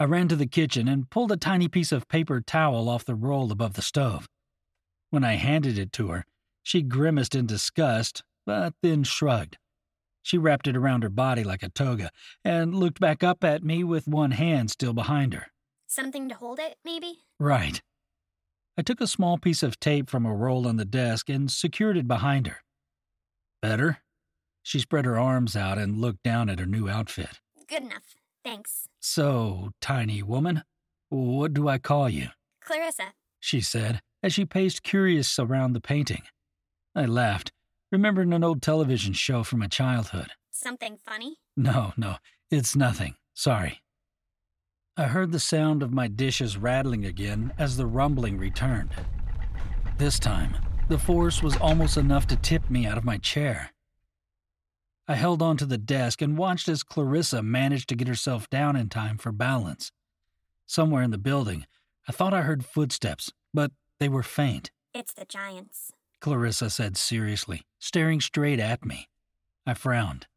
I 0.00 0.04
ran 0.04 0.28
to 0.28 0.36
the 0.36 0.46
kitchen 0.46 0.88
and 0.88 1.10
pulled 1.10 1.30
a 1.30 1.36
tiny 1.36 1.68
piece 1.68 1.92
of 1.92 2.08
paper 2.08 2.40
towel 2.40 2.88
off 2.88 3.04
the 3.04 3.14
roll 3.14 3.52
above 3.52 3.74
the 3.74 3.82
stove. 3.82 4.26
When 5.10 5.24
I 5.24 5.34
handed 5.34 5.78
it 5.78 5.92
to 5.92 6.08
her, 6.08 6.24
she 6.62 6.80
grimaced 6.80 7.34
in 7.34 7.44
disgust, 7.44 8.22
but 8.46 8.72
then 8.82 9.04
shrugged. 9.04 9.58
She 10.22 10.38
wrapped 10.38 10.66
it 10.66 10.76
around 10.76 11.02
her 11.02 11.10
body 11.10 11.44
like 11.44 11.62
a 11.62 11.68
toga 11.68 12.10
and 12.42 12.74
looked 12.74 12.98
back 12.98 13.22
up 13.22 13.44
at 13.44 13.62
me 13.62 13.84
with 13.84 14.08
one 14.08 14.30
hand 14.30 14.70
still 14.70 14.94
behind 14.94 15.34
her. 15.34 15.48
Something 15.86 16.30
to 16.30 16.34
hold 16.34 16.60
it, 16.60 16.76
maybe? 16.82 17.18
Right. 17.38 17.82
I 18.78 18.82
took 18.82 19.02
a 19.02 19.06
small 19.06 19.36
piece 19.36 19.62
of 19.62 19.78
tape 19.80 20.08
from 20.08 20.24
a 20.24 20.34
roll 20.34 20.66
on 20.66 20.76
the 20.76 20.86
desk 20.86 21.28
and 21.28 21.50
secured 21.50 21.98
it 21.98 22.08
behind 22.08 22.46
her. 22.46 22.62
Better? 23.60 23.98
She 24.62 24.78
spread 24.78 25.04
her 25.04 25.18
arms 25.18 25.56
out 25.56 25.76
and 25.76 25.98
looked 25.98 26.22
down 26.22 26.48
at 26.48 26.58
her 26.58 26.64
new 26.64 26.88
outfit. 26.88 27.40
Good 27.68 27.82
enough. 27.82 28.14
Thanks. 28.44 28.88
So, 29.00 29.70
tiny 29.80 30.22
woman, 30.22 30.62
what 31.08 31.52
do 31.52 31.68
I 31.68 31.78
call 31.78 32.08
you? 32.08 32.28
Clarissa. 32.62 33.14
She 33.38 33.60
said 33.60 34.00
as 34.22 34.32
she 34.34 34.44
paced 34.44 34.82
curious 34.82 35.38
around 35.38 35.72
the 35.72 35.80
painting. 35.80 36.22
I 36.94 37.06
laughed, 37.06 37.52
remembering 37.90 38.32
an 38.32 38.44
old 38.44 38.62
television 38.62 39.12
show 39.12 39.42
from 39.42 39.60
my 39.60 39.66
childhood. 39.66 40.32
Something 40.50 40.98
funny? 41.04 41.36
No, 41.56 41.92
no, 41.96 42.16
it's 42.50 42.76
nothing. 42.76 43.14
Sorry. 43.34 43.80
I 44.96 45.04
heard 45.04 45.32
the 45.32 45.40
sound 45.40 45.82
of 45.82 45.92
my 45.92 46.08
dishes 46.08 46.58
rattling 46.58 47.06
again 47.06 47.52
as 47.58 47.76
the 47.76 47.86
rumbling 47.86 48.36
returned. 48.36 48.90
This 49.96 50.18
time, 50.18 50.56
the 50.88 50.98
force 50.98 51.42
was 51.42 51.56
almost 51.56 51.96
enough 51.96 52.26
to 52.26 52.36
tip 52.36 52.68
me 52.68 52.86
out 52.86 52.98
of 52.98 53.04
my 53.04 53.16
chair. 53.18 53.72
I 55.10 55.14
held 55.14 55.42
onto 55.42 55.66
the 55.66 55.76
desk 55.76 56.22
and 56.22 56.38
watched 56.38 56.68
as 56.68 56.84
Clarissa 56.84 57.42
managed 57.42 57.88
to 57.88 57.96
get 57.96 58.06
herself 58.06 58.48
down 58.48 58.76
in 58.76 58.88
time 58.88 59.18
for 59.18 59.32
balance. 59.32 59.90
Somewhere 60.66 61.02
in 61.02 61.10
the 61.10 61.18
building, 61.18 61.66
I 62.06 62.12
thought 62.12 62.32
I 62.32 62.42
heard 62.42 62.64
footsteps, 62.64 63.32
but 63.52 63.72
they 63.98 64.08
were 64.08 64.22
faint. 64.22 64.70
It's 64.94 65.12
the 65.12 65.24
Giants, 65.24 65.90
Clarissa 66.20 66.70
said 66.70 66.96
seriously, 66.96 67.62
staring 67.80 68.20
straight 68.20 68.60
at 68.60 68.84
me. 68.84 69.08
I 69.66 69.74
frowned. 69.74 70.28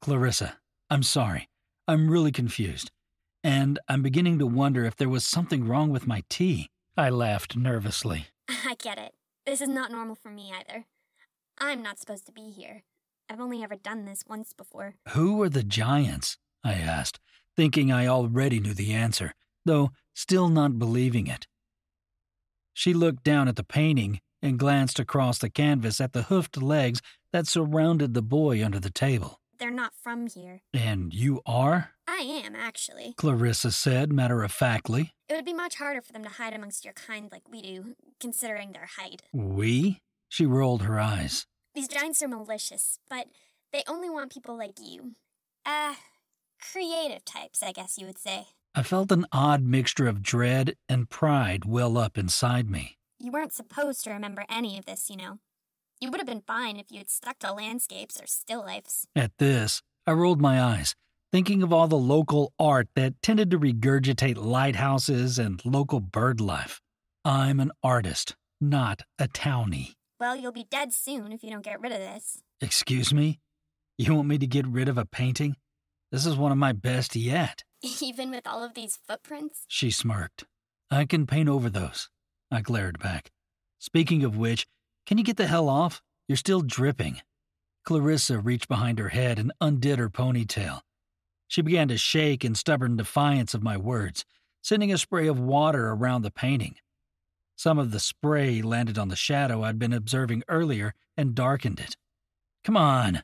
Clarissa, 0.00 0.58
I'm 0.90 1.04
sorry. 1.04 1.48
I'm 1.86 2.10
really 2.10 2.32
confused. 2.32 2.90
And 3.44 3.78
I'm 3.88 4.02
beginning 4.02 4.40
to 4.40 4.46
wonder 4.48 4.84
if 4.84 4.96
there 4.96 5.08
was 5.08 5.24
something 5.24 5.68
wrong 5.68 5.90
with 5.90 6.08
my 6.08 6.24
tea. 6.28 6.68
I 6.96 7.10
laughed 7.10 7.56
nervously. 7.56 8.26
I 8.48 8.74
get 8.76 8.98
it. 8.98 9.14
This 9.46 9.60
is 9.60 9.68
not 9.68 9.92
normal 9.92 10.16
for 10.16 10.30
me 10.30 10.52
either. 10.52 10.86
I'm 11.58 11.80
not 11.80 12.00
supposed 12.00 12.26
to 12.26 12.32
be 12.32 12.50
here. 12.50 12.82
I've 13.28 13.40
only 13.40 13.62
ever 13.62 13.76
done 13.76 14.04
this 14.04 14.22
once 14.28 14.52
before. 14.52 14.94
Who 15.08 15.42
are 15.42 15.48
the 15.48 15.62
giants? 15.64 16.38
I 16.62 16.74
asked, 16.74 17.18
thinking 17.56 17.90
I 17.90 18.06
already 18.06 18.60
knew 18.60 18.74
the 18.74 18.92
answer, 18.92 19.34
though 19.64 19.90
still 20.14 20.48
not 20.48 20.78
believing 20.78 21.26
it. 21.26 21.46
She 22.72 22.94
looked 22.94 23.24
down 23.24 23.48
at 23.48 23.56
the 23.56 23.64
painting 23.64 24.20
and 24.42 24.58
glanced 24.58 25.00
across 25.00 25.38
the 25.38 25.50
canvas 25.50 26.00
at 26.00 26.12
the 26.12 26.24
hoofed 26.24 26.60
legs 26.60 27.00
that 27.32 27.46
surrounded 27.46 28.14
the 28.14 28.22
boy 28.22 28.64
under 28.64 28.78
the 28.78 28.90
table. 28.90 29.40
They're 29.58 29.70
not 29.70 29.94
from 29.94 30.26
here. 30.26 30.62
And 30.74 31.12
you 31.14 31.40
are? 31.46 31.92
I 32.06 32.18
am, 32.18 32.54
actually. 32.54 33.14
Clarissa 33.16 33.72
said 33.72 34.12
matter 34.12 34.42
of 34.42 34.52
factly. 34.52 35.14
It 35.28 35.34
would 35.34 35.46
be 35.46 35.54
much 35.54 35.76
harder 35.76 36.02
for 36.02 36.12
them 36.12 36.22
to 36.24 36.28
hide 36.28 36.52
amongst 36.52 36.84
your 36.84 36.94
kind 36.94 37.32
like 37.32 37.48
we 37.50 37.62
do, 37.62 37.96
considering 38.20 38.72
their 38.72 38.88
height. 38.98 39.22
We? 39.32 40.02
She 40.28 40.44
rolled 40.44 40.82
her 40.82 41.00
eyes. 41.00 41.46
These 41.76 41.88
giants 41.88 42.22
are 42.22 42.28
malicious, 42.28 42.98
but 43.10 43.26
they 43.70 43.82
only 43.86 44.08
want 44.08 44.32
people 44.32 44.56
like 44.56 44.78
you. 44.80 45.12
Uh, 45.66 45.96
creative 46.72 47.22
types, 47.26 47.62
I 47.62 47.72
guess 47.72 47.98
you 47.98 48.06
would 48.06 48.16
say. 48.16 48.46
I 48.74 48.82
felt 48.82 49.12
an 49.12 49.26
odd 49.30 49.62
mixture 49.62 50.08
of 50.08 50.22
dread 50.22 50.76
and 50.88 51.10
pride 51.10 51.66
well 51.66 51.98
up 51.98 52.16
inside 52.16 52.70
me. 52.70 52.96
You 53.18 53.30
weren't 53.30 53.52
supposed 53.52 54.04
to 54.04 54.10
remember 54.10 54.46
any 54.48 54.78
of 54.78 54.86
this, 54.86 55.10
you 55.10 55.18
know. 55.18 55.38
You 56.00 56.10
would 56.10 56.18
have 56.18 56.26
been 56.26 56.40
fine 56.46 56.78
if 56.78 56.90
you 56.90 56.96
had 56.96 57.10
stuck 57.10 57.40
to 57.40 57.52
landscapes 57.52 58.18
or 58.18 58.26
still 58.26 58.60
lifes. 58.60 59.06
At 59.14 59.32
this, 59.36 59.82
I 60.06 60.12
rolled 60.12 60.40
my 60.40 60.62
eyes, 60.62 60.94
thinking 61.30 61.62
of 61.62 61.74
all 61.74 61.88
the 61.88 61.98
local 61.98 62.54
art 62.58 62.88
that 62.96 63.20
tended 63.20 63.50
to 63.50 63.58
regurgitate 63.58 64.42
lighthouses 64.42 65.38
and 65.38 65.62
local 65.62 66.00
bird 66.00 66.40
life. 66.40 66.80
I'm 67.22 67.60
an 67.60 67.72
artist, 67.82 68.34
not 68.62 69.02
a 69.18 69.28
townie. 69.28 69.95
Well, 70.18 70.34
you'll 70.34 70.52
be 70.52 70.66
dead 70.70 70.94
soon 70.94 71.32
if 71.32 71.44
you 71.44 71.50
don't 71.50 71.64
get 71.64 71.80
rid 71.80 71.92
of 71.92 71.98
this. 71.98 72.40
Excuse 72.60 73.12
me? 73.12 73.38
You 73.98 74.14
want 74.14 74.28
me 74.28 74.38
to 74.38 74.46
get 74.46 74.66
rid 74.66 74.88
of 74.88 74.96
a 74.96 75.04
painting? 75.04 75.56
This 76.10 76.24
is 76.24 76.36
one 76.36 76.52
of 76.52 76.58
my 76.58 76.72
best 76.72 77.14
yet. 77.16 77.64
Even 77.82 78.30
with 78.30 78.46
all 78.46 78.64
of 78.64 78.74
these 78.74 78.98
footprints? 79.06 79.64
She 79.68 79.90
smirked. 79.90 80.44
I 80.90 81.04
can 81.04 81.26
paint 81.26 81.48
over 81.48 81.68
those. 81.68 82.08
I 82.50 82.62
glared 82.62 82.98
back. 82.98 83.30
Speaking 83.78 84.24
of 84.24 84.36
which, 84.36 84.66
can 85.04 85.18
you 85.18 85.24
get 85.24 85.36
the 85.36 85.46
hell 85.46 85.68
off? 85.68 86.00
You're 86.28 86.36
still 86.36 86.62
dripping. 86.62 87.20
Clarissa 87.84 88.38
reached 88.38 88.68
behind 88.68 88.98
her 88.98 89.10
head 89.10 89.38
and 89.38 89.52
undid 89.60 89.98
her 89.98 90.08
ponytail. 90.08 90.80
She 91.46 91.62
began 91.62 91.88
to 91.88 91.96
shake 91.96 92.44
in 92.44 92.54
stubborn 92.54 92.96
defiance 92.96 93.54
of 93.54 93.62
my 93.62 93.76
words, 93.76 94.24
sending 94.62 94.92
a 94.92 94.98
spray 94.98 95.26
of 95.26 95.38
water 95.38 95.90
around 95.90 96.22
the 96.22 96.30
painting. 96.30 96.76
Some 97.56 97.78
of 97.78 97.90
the 97.90 98.00
spray 98.00 98.60
landed 98.60 98.98
on 98.98 99.08
the 99.08 99.16
shadow 99.16 99.62
I'd 99.62 99.78
been 99.78 99.94
observing 99.94 100.44
earlier 100.46 100.94
and 101.16 101.34
darkened 101.34 101.80
it. 101.80 101.96
Come 102.62 102.76
on. 102.76 103.22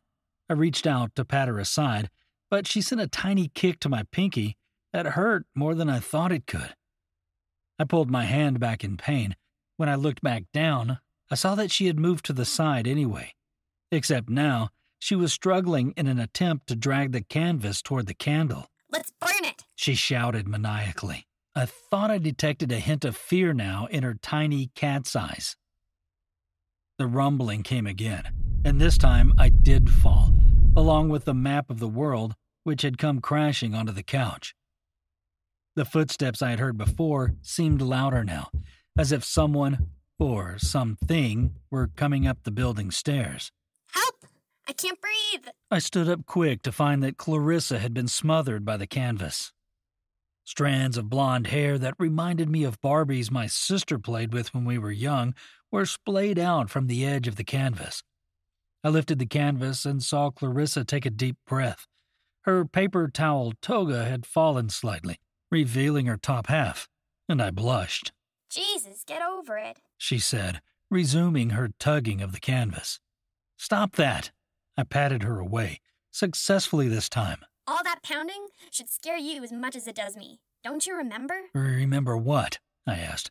I 0.48 0.54
reached 0.54 0.86
out 0.86 1.14
to 1.14 1.24
pat 1.24 1.48
her 1.48 1.58
aside, 1.58 2.10
but 2.50 2.66
she 2.66 2.80
sent 2.80 3.00
a 3.00 3.06
tiny 3.06 3.48
kick 3.48 3.78
to 3.80 3.88
my 3.88 4.04
pinky 4.10 4.56
that 4.92 5.06
hurt 5.06 5.46
more 5.54 5.74
than 5.74 5.88
I 5.88 6.00
thought 6.00 6.32
it 6.32 6.46
could. 6.46 6.74
I 7.78 7.84
pulled 7.84 8.10
my 8.10 8.24
hand 8.24 8.58
back 8.58 8.82
in 8.82 8.96
pain. 8.96 9.36
When 9.76 9.88
I 9.88 9.96
looked 9.96 10.22
back 10.22 10.44
down, 10.52 10.98
I 11.30 11.34
saw 11.34 11.54
that 11.54 11.70
she 11.70 11.86
had 11.86 11.98
moved 11.98 12.24
to 12.26 12.32
the 12.32 12.44
side 12.44 12.86
anyway. 12.86 13.34
Except 13.90 14.28
now, 14.28 14.70
she 14.98 15.14
was 15.14 15.32
struggling 15.32 15.92
in 15.96 16.06
an 16.06 16.18
attempt 16.18 16.68
to 16.68 16.76
drag 16.76 17.12
the 17.12 17.22
canvas 17.22 17.82
toward 17.82 18.06
the 18.06 18.14
candle. 18.14 18.68
Let's 18.90 19.10
burn 19.20 19.44
it! 19.44 19.64
She 19.74 19.94
shouted 19.94 20.46
maniacally. 20.46 21.26
I 21.54 21.66
thought 21.66 22.10
I 22.10 22.16
detected 22.16 22.72
a 22.72 22.78
hint 22.78 23.04
of 23.04 23.14
fear 23.14 23.52
now 23.52 23.86
in 23.90 24.04
her 24.04 24.14
tiny 24.14 24.70
cat's 24.74 25.14
eyes. 25.14 25.56
The 26.96 27.06
rumbling 27.06 27.62
came 27.62 27.86
again, 27.86 28.24
and 28.64 28.80
this 28.80 28.96
time 28.96 29.34
I 29.38 29.50
did 29.50 29.90
fall, 29.90 30.32
along 30.76 31.10
with 31.10 31.26
the 31.26 31.34
map 31.34 31.68
of 31.68 31.78
the 31.78 31.88
world, 31.88 32.34
which 32.64 32.82
had 32.82 32.96
come 32.96 33.20
crashing 33.20 33.74
onto 33.74 33.92
the 33.92 34.02
couch. 34.02 34.54
The 35.74 35.84
footsteps 35.84 36.40
I 36.40 36.50
had 36.50 36.58
heard 36.58 36.78
before 36.78 37.34
seemed 37.42 37.82
louder 37.82 38.24
now, 38.24 38.48
as 38.96 39.12
if 39.12 39.22
someone, 39.22 39.90
or 40.18 40.58
something, 40.58 41.56
were 41.70 41.88
coming 41.88 42.26
up 42.26 42.44
the 42.44 42.50
building 42.50 42.90
stairs. 42.90 43.52
Help! 43.90 44.26
I 44.66 44.72
can't 44.72 45.00
breathe! 45.00 45.48
I 45.70 45.80
stood 45.80 46.08
up 46.08 46.24
quick 46.24 46.62
to 46.62 46.72
find 46.72 47.02
that 47.02 47.18
Clarissa 47.18 47.78
had 47.78 47.92
been 47.92 48.08
smothered 48.08 48.64
by 48.64 48.78
the 48.78 48.86
canvas. 48.86 49.52
Strands 50.44 50.96
of 50.96 51.08
blonde 51.08 51.48
hair 51.48 51.78
that 51.78 51.94
reminded 51.98 52.48
me 52.48 52.64
of 52.64 52.80
Barbies 52.80 53.30
my 53.30 53.46
sister 53.46 53.98
played 53.98 54.32
with 54.32 54.52
when 54.52 54.64
we 54.64 54.78
were 54.78 54.90
young 54.90 55.34
were 55.70 55.86
splayed 55.86 56.38
out 56.38 56.68
from 56.68 56.86
the 56.86 57.04
edge 57.04 57.28
of 57.28 57.36
the 57.36 57.44
canvas. 57.44 58.02
I 58.84 58.88
lifted 58.88 59.18
the 59.18 59.26
canvas 59.26 59.84
and 59.84 60.02
saw 60.02 60.30
Clarissa 60.30 60.84
take 60.84 61.06
a 61.06 61.10
deep 61.10 61.36
breath. 61.46 61.86
Her 62.42 62.64
paper 62.64 63.08
towel 63.08 63.52
toga 63.62 64.04
had 64.04 64.26
fallen 64.26 64.68
slightly, 64.68 65.20
revealing 65.50 66.06
her 66.06 66.16
top 66.16 66.48
half, 66.48 66.88
and 67.28 67.40
I 67.40 67.52
blushed. 67.52 68.12
Jesus, 68.50 69.04
get 69.06 69.22
over 69.22 69.56
it, 69.56 69.78
she 69.96 70.18
said, 70.18 70.60
resuming 70.90 71.50
her 71.50 71.70
tugging 71.78 72.20
of 72.20 72.32
the 72.32 72.40
canvas. 72.40 72.98
Stop 73.56 73.92
that! 73.92 74.32
I 74.76 74.82
patted 74.82 75.22
her 75.22 75.38
away, 75.38 75.80
successfully 76.10 76.88
this 76.88 77.08
time. 77.08 77.44
All 77.66 77.84
that 77.84 78.02
pounding 78.02 78.48
should 78.72 78.88
scare 78.88 79.18
you 79.18 79.44
as 79.44 79.52
much 79.52 79.76
as 79.76 79.86
it 79.86 79.94
does 79.94 80.16
me. 80.16 80.40
Don't 80.64 80.84
you 80.84 80.96
remember? 80.96 81.34
Remember 81.54 82.16
what? 82.16 82.58
I 82.86 82.96
asked. 82.96 83.30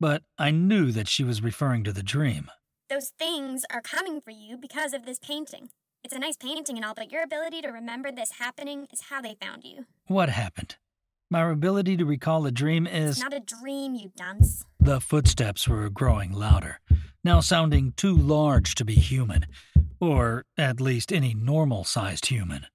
But 0.00 0.22
I 0.36 0.50
knew 0.50 0.90
that 0.90 1.06
she 1.06 1.22
was 1.22 1.42
referring 1.42 1.84
to 1.84 1.92
the 1.92 2.02
dream. 2.02 2.50
Those 2.90 3.12
things 3.18 3.64
are 3.70 3.80
coming 3.80 4.20
for 4.20 4.30
you 4.30 4.56
because 4.56 4.92
of 4.94 5.04
this 5.06 5.20
painting. 5.20 5.68
It's 6.02 6.14
a 6.14 6.18
nice 6.18 6.36
painting 6.36 6.76
and 6.76 6.84
all, 6.84 6.94
but 6.94 7.12
your 7.12 7.22
ability 7.22 7.60
to 7.62 7.68
remember 7.68 8.10
this 8.10 8.32
happening 8.38 8.88
is 8.92 9.02
how 9.10 9.20
they 9.20 9.36
found 9.40 9.62
you. 9.64 9.86
What 10.06 10.28
happened? 10.28 10.76
My 11.30 11.48
ability 11.48 11.96
to 11.98 12.04
recall 12.04 12.46
a 12.46 12.50
dream 12.50 12.86
is. 12.86 13.16
It's 13.16 13.20
not 13.20 13.34
a 13.34 13.40
dream, 13.40 13.94
you 13.94 14.10
dunce. 14.16 14.64
The 14.80 15.00
footsteps 15.00 15.68
were 15.68 15.88
growing 15.90 16.32
louder, 16.32 16.80
now 17.22 17.40
sounding 17.40 17.92
too 17.96 18.16
large 18.16 18.74
to 18.76 18.84
be 18.84 18.94
human, 18.94 19.46
or 20.00 20.46
at 20.56 20.80
least 20.80 21.12
any 21.12 21.34
normal 21.34 21.84
sized 21.84 22.26
human. 22.26 22.66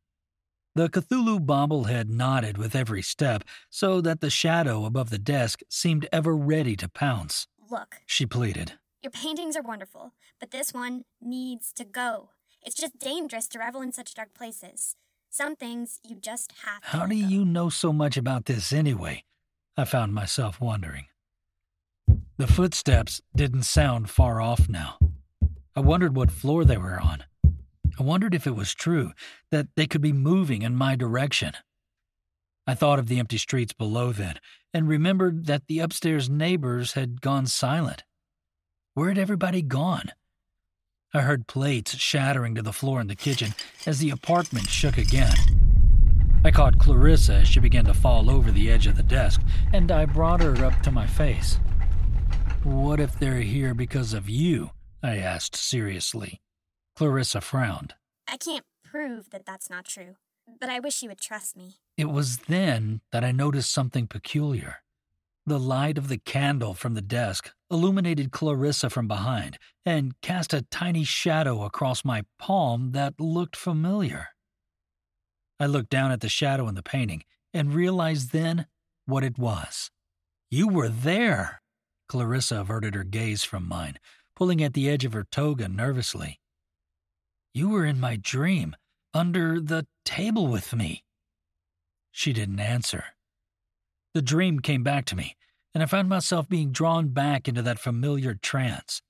The 0.76 0.90
Cthulhu 0.90 1.40
bobblehead 1.46 2.10
nodded 2.10 2.58
with 2.58 2.76
every 2.76 3.04
step, 3.04 3.44
so 3.70 4.02
that 4.02 4.22
the 4.22 4.30
shadow 4.32 4.86
above 4.86 5.12
the 5.12 5.20
desk 5.20 5.60
seemed 5.70 6.08
ever 6.12 6.36
ready 6.36 6.76
to 6.78 6.90
pounce. 6.90 7.48
Look, 7.70 7.98
She 8.08 8.26
pleaded. 8.26 8.74
Your 9.04 9.12
paintings 9.12 9.56
are 9.56 9.62
wonderful, 9.62 10.14
but 10.40 10.52
this 10.52 10.74
one 10.74 11.04
needs 11.22 11.72
to 11.74 11.84
go. 11.84 12.30
It's 12.66 12.76
just 12.76 12.98
dangerous 12.98 13.48
to 13.50 13.60
revel 13.60 13.82
in 13.82 13.92
such 13.92 14.14
dark 14.16 14.34
places. 14.34 14.96
Some 15.30 15.56
things 15.56 16.00
you 16.08 16.16
just 16.16 16.54
have 16.66 16.82
to. 16.82 16.88
How 16.88 17.06
do 17.06 17.20
go. 17.22 17.28
you 17.28 17.46
know 17.46 17.70
so 17.70 17.92
much 17.94 18.18
about 18.18 18.46
this 18.46 18.72
anyway? 18.74 19.26
I 19.78 19.86
found 19.86 20.14
myself 20.14 20.60
wondering. 20.62 21.06
The 22.38 22.48
footsteps 22.48 23.22
didn't 23.36 23.64
sound 23.64 24.10
far 24.10 24.42
off 24.42 24.68
now. 24.70 24.98
I 25.76 25.82
wondered 25.82 26.16
what 26.16 26.32
floor 26.32 26.66
they 26.66 26.78
were 26.78 27.00
on. 27.00 27.24
I 28.00 28.04
wondered 28.04 28.34
if 28.34 28.48
it 28.48 28.56
was 28.56 28.74
true 28.74 29.12
that 29.52 29.68
they 29.76 29.88
could 29.88 30.02
be 30.02 30.14
moving 30.14 30.62
in 30.62 30.76
my 30.76 30.96
direction. 30.96 31.54
I 32.66 32.76
thought 32.76 33.00
of 33.00 33.08
the 33.08 33.20
empty 33.20 33.38
streets 33.38 33.74
below 33.74 34.12
then 34.12 34.40
and 34.74 34.88
remembered 34.88 35.46
that 35.46 35.68
the 35.68 35.80
upstairs 35.80 36.30
neighbors 36.30 36.94
had 36.94 37.22
gone 37.22 37.46
silent. 37.46 38.04
Where 38.94 39.10
had 39.10 39.18
everybody 39.18 39.62
gone? 39.62 40.12
I 41.14 41.22
heard 41.22 41.48
plates 41.48 41.96
shattering 41.96 42.56
to 42.56 42.62
the 42.62 42.74
floor 42.74 43.00
in 43.00 43.08
the 43.08 43.16
kitchen 43.16 43.54
as 43.86 44.00
the 44.00 44.10
apartment 44.10 44.68
shook 44.68 44.98
again. 44.98 45.36
I 46.46 46.52
caught 46.52 46.80
Clarissa 46.80 47.36
as 47.36 47.48
she 47.48 47.60
began 47.60 47.86
to 47.86 47.94
fall 47.94 48.30
over 48.30 48.52
the 48.52 48.70
edge 48.70 48.88
of 48.88 48.98
the 48.98 49.04
desk, 49.04 49.42
and 49.74 49.92
I 49.92 50.06
brought 50.06 50.42
her 50.42 50.66
up 50.66 50.82
to 50.82 50.92
my 50.92 51.08
face. 51.08 51.60
What 52.64 53.00
if 53.00 53.18
they're 53.20 53.42
here 53.42 53.74
because 53.74 54.14
of 54.14 54.30
you? 54.30 54.72
I 55.02 55.18
asked 55.18 55.56
seriously. 55.56 56.43
Clarissa 56.96 57.42
frowned. 57.42 57.96
I 58.28 58.38
can't 58.38 58.66
prove 58.84 59.32
that 59.32 59.46
that's 59.46 59.70
not 59.70 59.86
true, 59.86 60.16
but 60.60 60.70
I 60.70 60.80
wish 60.80 61.02
you 61.02 61.10
would 61.10 61.20
trust 61.22 61.58
me. 61.58 61.76
It 61.98 62.10
was 62.10 62.38
then 62.38 63.02
that 63.12 63.24
I 63.24 63.32
noticed 63.32 63.72
something 63.72 64.08
peculiar. 64.08 64.78
The 65.46 65.60
light 65.60 65.98
of 65.98 66.08
the 66.08 66.20
candle 66.20 66.74
from 66.74 66.94
the 66.94 67.02
desk 67.02 67.52
illuminated 67.70 68.32
Clarissa 68.32 68.90
from 68.90 69.08
behind 69.08 69.58
and 69.86 70.14
cast 70.22 70.54
a 70.54 70.62
tiny 70.62 71.04
shadow 71.04 71.64
across 71.64 72.06
my 72.06 72.24
palm 72.40 72.92
that 72.92 73.20
looked 73.20 73.56
familiar. 73.56 74.30
I 75.60 75.66
looked 75.66 75.90
down 75.90 76.12
at 76.12 76.22
the 76.22 76.30
shadow 76.30 76.68
in 76.68 76.76
the 76.76 76.84
painting 76.84 77.24
and 77.54 77.74
realized 77.74 78.32
then 78.32 78.68
what 79.06 79.24
it 79.24 79.38
was. 79.38 79.90
You 80.50 80.68
were 80.68 80.90
there! 80.90 81.62
Clarissa 82.08 82.62
averted 82.62 82.96
her 82.96 83.04
gaze 83.04 83.44
from 83.44 83.68
mine, 83.68 83.98
pulling 84.36 84.64
at 84.64 84.74
the 84.74 84.90
edge 84.90 85.04
of 85.04 85.14
her 85.14 85.26
toga 85.30 85.68
nervously. 85.68 86.40
You 87.54 87.70
were 87.70 87.86
in 87.86 88.00
my 88.00 88.16
dream, 88.16 88.76
under 89.14 89.60
the 89.60 89.86
table 90.06 90.48
with 90.48 90.74
me. 90.74 91.04
She 92.12 92.34
didn't 92.34 92.60
answer. 92.60 93.06
The 94.16 94.24
dream 94.24 94.60
came 94.60 94.82
back 94.82 95.06
to 95.06 95.16
me, 95.16 95.36
and 95.74 95.84
I 95.84 95.86
found 95.86 96.10
myself 96.10 96.50
being 96.50 96.72
drawn 96.72 97.10
back 97.10 97.48
into 97.48 97.62
that 97.62 97.78
familiar 97.78 98.34
trance. 98.34 99.04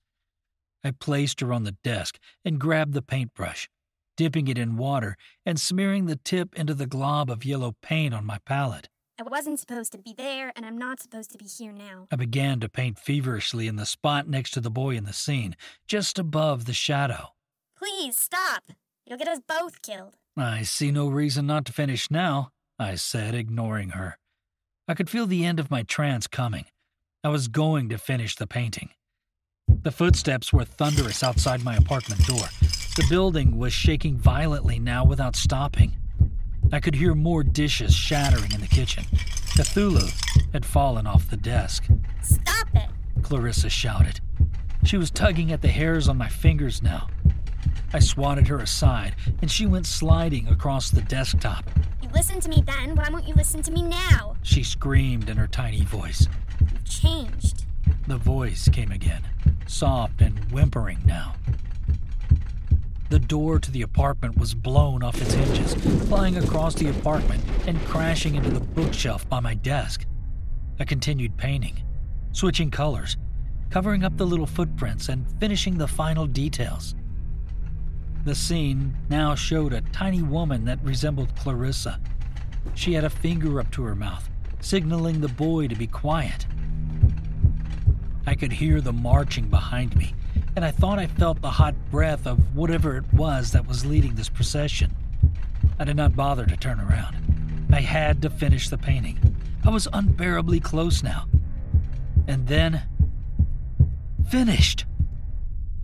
I 0.84 0.92
placed 0.92 1.40
her 1.40 1.54
on 1.54 1.64
the 1.64 1.78
desk 1.86 2.20
and 2.44 2.60
grabbed 2.60 2.94
the 2.94 3.02
paintbrush, 3.02 3.70
dipping 4.18 4.50
it 4.50 4.58
in 4.58 4.76
water 4.76 5.16
and 5.46 5.58
smearing 5.58 6.08
the 6.08 6.18
tip 6.18 6.54
into 6.56 6.74
the 6.74 6.86
glob 6.86 7.30
of 7.30 7.46
yellow 7.46 7.76
paint 7.82 8.14
on 8.14 8.26
my 8.26 8.40
palette. 8.46 8.90
I 9.18 9.24
wasn't 9.24 9.62
supposed 9.62 9.94
to 9.94 10.00
be 10.00 10.14
there, 10.18 10.52
and 10.56 10.66
I'm 10.66 10.78
not 10.78 11.00
supposed 11.00 11.32
to 11.32 11.38
be 11.38 11.46
here 11.46 11.72
now. 11.72 12.08
I 12.12 12.18
began 12.18 12.60
to 12.60 12.68
paint 12.68 13.00
feverishly 13.00 13.68
in 13.68 13.78
the 13.78 13.86
spot 13.86 14.28
next 14.28 14.52
to 14.52 14.60
the 14.60 14.72
boy 14.72 14.98
in 14.98 15.06
the 15.06 15.14
scene, 15.14 15.56
just 15.88 16.20
above 16.20 16.66
the 16.66 16.74
shadow. 16.74 17.30
Please 18.04 18.18
stop. 18.18 18.64
You'll 19.06 19.18
get 19.18 19.30
us 19.30 19.40
both 19.48 19.82
killed. 19.82 20.18
I 20.36 20.64
see 20.64 20.92
no 20.92 21.08
reason 21.08 21.48
not 21.48 21.64
to 21.68 21.72
finish 21.72 22.12
now, 22.12 22.50
I 22.78 22.96
said, 22.96 23.34
ignoring 23.34 23.92
her. 23.92 24.18
I 24.90 24.94
could 24.94 25.10
feel 25.10 25.26
the 25.26 25.46
end 25.46 25.58
of 25.58 25.72
my 25.72 25.84
trance 25.84 26.28
coming. 26.28 26.66
I 27.24 27.30
was 27.30 27.48
going 27.48 27.88
to 27.88 27.98
finish 27.98 28.36
the 28.36 28.46
painting. 28.46 28.90
The 29.70 29.92
footsteps 29.94 30.52
were 30.52 30.66
thunderous 30.66 31.24
outside 31.24 31.64
my 31.64 31.78
apartment 31.78 32.28
door. 32.28 32.46
The 32.98 33.06
building 33.10 33.58
was 33.58 33.72
shaking 33.72 34.18
violently 34.18 34.80
now 34.80 35.06
without 35.06 35.38
stopping. 35.38 35.94
I 36.74 36.82
could 36.82 36.96
hear 36.96 37.16
more 37.16 37.42
dishes 37.42 37.96
shattering 37.96 38.52
in 38.52 38.60
the 38.60 38.68
kitchen. 38.68 39.06
Cthulhu 39.56 40.12
had 40.52 40.66
fallen 40.66 41.08
off 41.08 41.30
the 41.30 41.38
desk. 41.38 41.86
Stop 42.22 42.68
it. 42.76 42.90
Clarissa 43.22 43.70
shouted. 43.70 44.20
She 44.84 44.98
was 44.98 45.10
tugging 45.10 45.54
at 45.54 45.62
the 45.62 45.70
hairs 45.70 46.10
on 46.10 46.18
my 46.18 46.28
fingers 46.28 46.84
now. 46.84 47.08
I 47.96 48.00
swatted 48.00 48.48
her 48.48 48.58
aside, 48.58 49.16
and 49.42 49.52
she 49.52 49.68
went 49.68 49.86
sliding 49.86 50.48
across 50.48 50.90
the 50.90 51.02
desktop. 51.02 51.70
You 52.02 52.10
listened 52.10 52.42
to 52.42 52.50
me 52.50 52.64
then, 52.66 52.96
why 52.96 53.08
won't 53.12 53.28
you 53.28 53.36
listen 53.36 53.62
to 53.62 53.72
me 53.72 53.84
now? 53.84 54.36
She 54.42 54.64
screamed 54.64 55.30
in 55.30 55.38
her 55.38 55.48
tiny 55.48 55.84
voice. 55.84 56.28
You've 56.60 56.84
changed. 56.86 57.66
The 58.08 58.18
voice 58.18 58.68
came 58.68 58.92
again, 58.92 59.22
soft 59.68 60.22
and 60.22 60.40
whimpering 60.52 61.00
now. 61.06 61.36
The 63.10 63.20
door 63.20 63.60
to 63.60 63.72
the 63.72 63.84
apartment 63.84 64.40
was 64.40 64.56
blown 64.56 65.04
off 65.04 65.22
its 65.22 65.36
hinges, 65.36 65.76
flying 66.08 66.38
across 66.38 66.74
the 66.74 66.90
apartment 66.90 67.44
and 67.68 67.80
crashing 67.86 68.34
into 68.34 68.50
the 68.50 68.60
bookshelf 68.60 69.30
by 69.30 69.40
my 69.40 69.54
desk. 69.54 70.08
I 70.80 70.86
continued 70.86 71.38
painting, 71.38 71.84
switching 72.32 72.72
colors, 72.72 73.18
covering 73.70 74.04
up 74.04 74.18
the 74.18 74.26
little 74.26 74.48
footprints, 74.48 75.10
and 75.10 75.28
finishing 75.40 75.78
the 75.78 75.88
final 75.88 76.26
details. 76.26 76.96
The 78.24 78.36
scene 78.36 78.96
now 79.10 79.36
showed 79.36 79.74
a 79.74 79.82
tiny 79.82 80.22
woman 80.22 80.64
that 80.66 80.82
resembled 80.82 81.36
Clarissa. 81.36 82.00
She 82.74 82.94
had 82.94 83.04
a 83.04 83.10
finger 83.10 83.60
up 83.60 83.70
to 83.72 83.84
her 83.84 83.96
mouth, 83.96 84.30
signaling 84.62 85.20
the 85.20 85.28
boy 85.28 85.68
to 85.68 85.76
be 85.76 85.88
quiet. 85.88 86.48
I 88.26 88.36
could 88.36 88.54
hear 88.54 88.80
the 88.80 88.94
marching 88.94 89.50
behind 89.50 89.98
me, 89.98 90.14
and 90.56 90.64
I 90.64 90.72
thought 90.72 91.00
I 91.00 91.08
felt 91.08 91.42
the 91.42 91.52
hot 91.52 91.76
breath 91.92 92.26
of 92.26 92.56
whatever 92.56 92.96
it 92.96 93.14
was 93.14 93.52
that 93.52 93.68
was 93.68 93.86
leading 93.86 94.16
this 94.16 94.30
procession. 94.30 94.96
I 95.78 95.84
did 95.84 95.98
not 95.98 96.16
bother 96.16 96.46
to 96.46 96.56
turn 96.56 96.80
around. 96.80 97.18
I 97.74 97.82
had 97.82 98.22
to 98.22 98.30
finish 98.30 98.70
the 98.70 98.78
painting. 98.78 99.20
I 99.66 99.70
was 99.70 99.90
unbearably 99.92 100.62
close 100.62 101.04
now. 101.04 101.28
And 102.28 102.48
then. 102.48 102.84
Finished! 104.30 104.86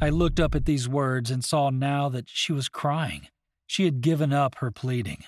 I 0.01 0.09
looked 0.09 0.39
up 0.39 0.55
at 0.55 0.65
these 0.65 0.87
words 0.87 1.29
and 1.29 1.43
saw 1.43 1.69
now 1.69 2.07
that 2.07 2.29
she 2.29 2.53
was 2.53 2.69
crying. 2.69 3.27
She 3.67 3.83
had 3.83 3.99
given 3.99 4.31
up 4.31 4.55
her 4.55 4.71
pleading. 4.71 5.25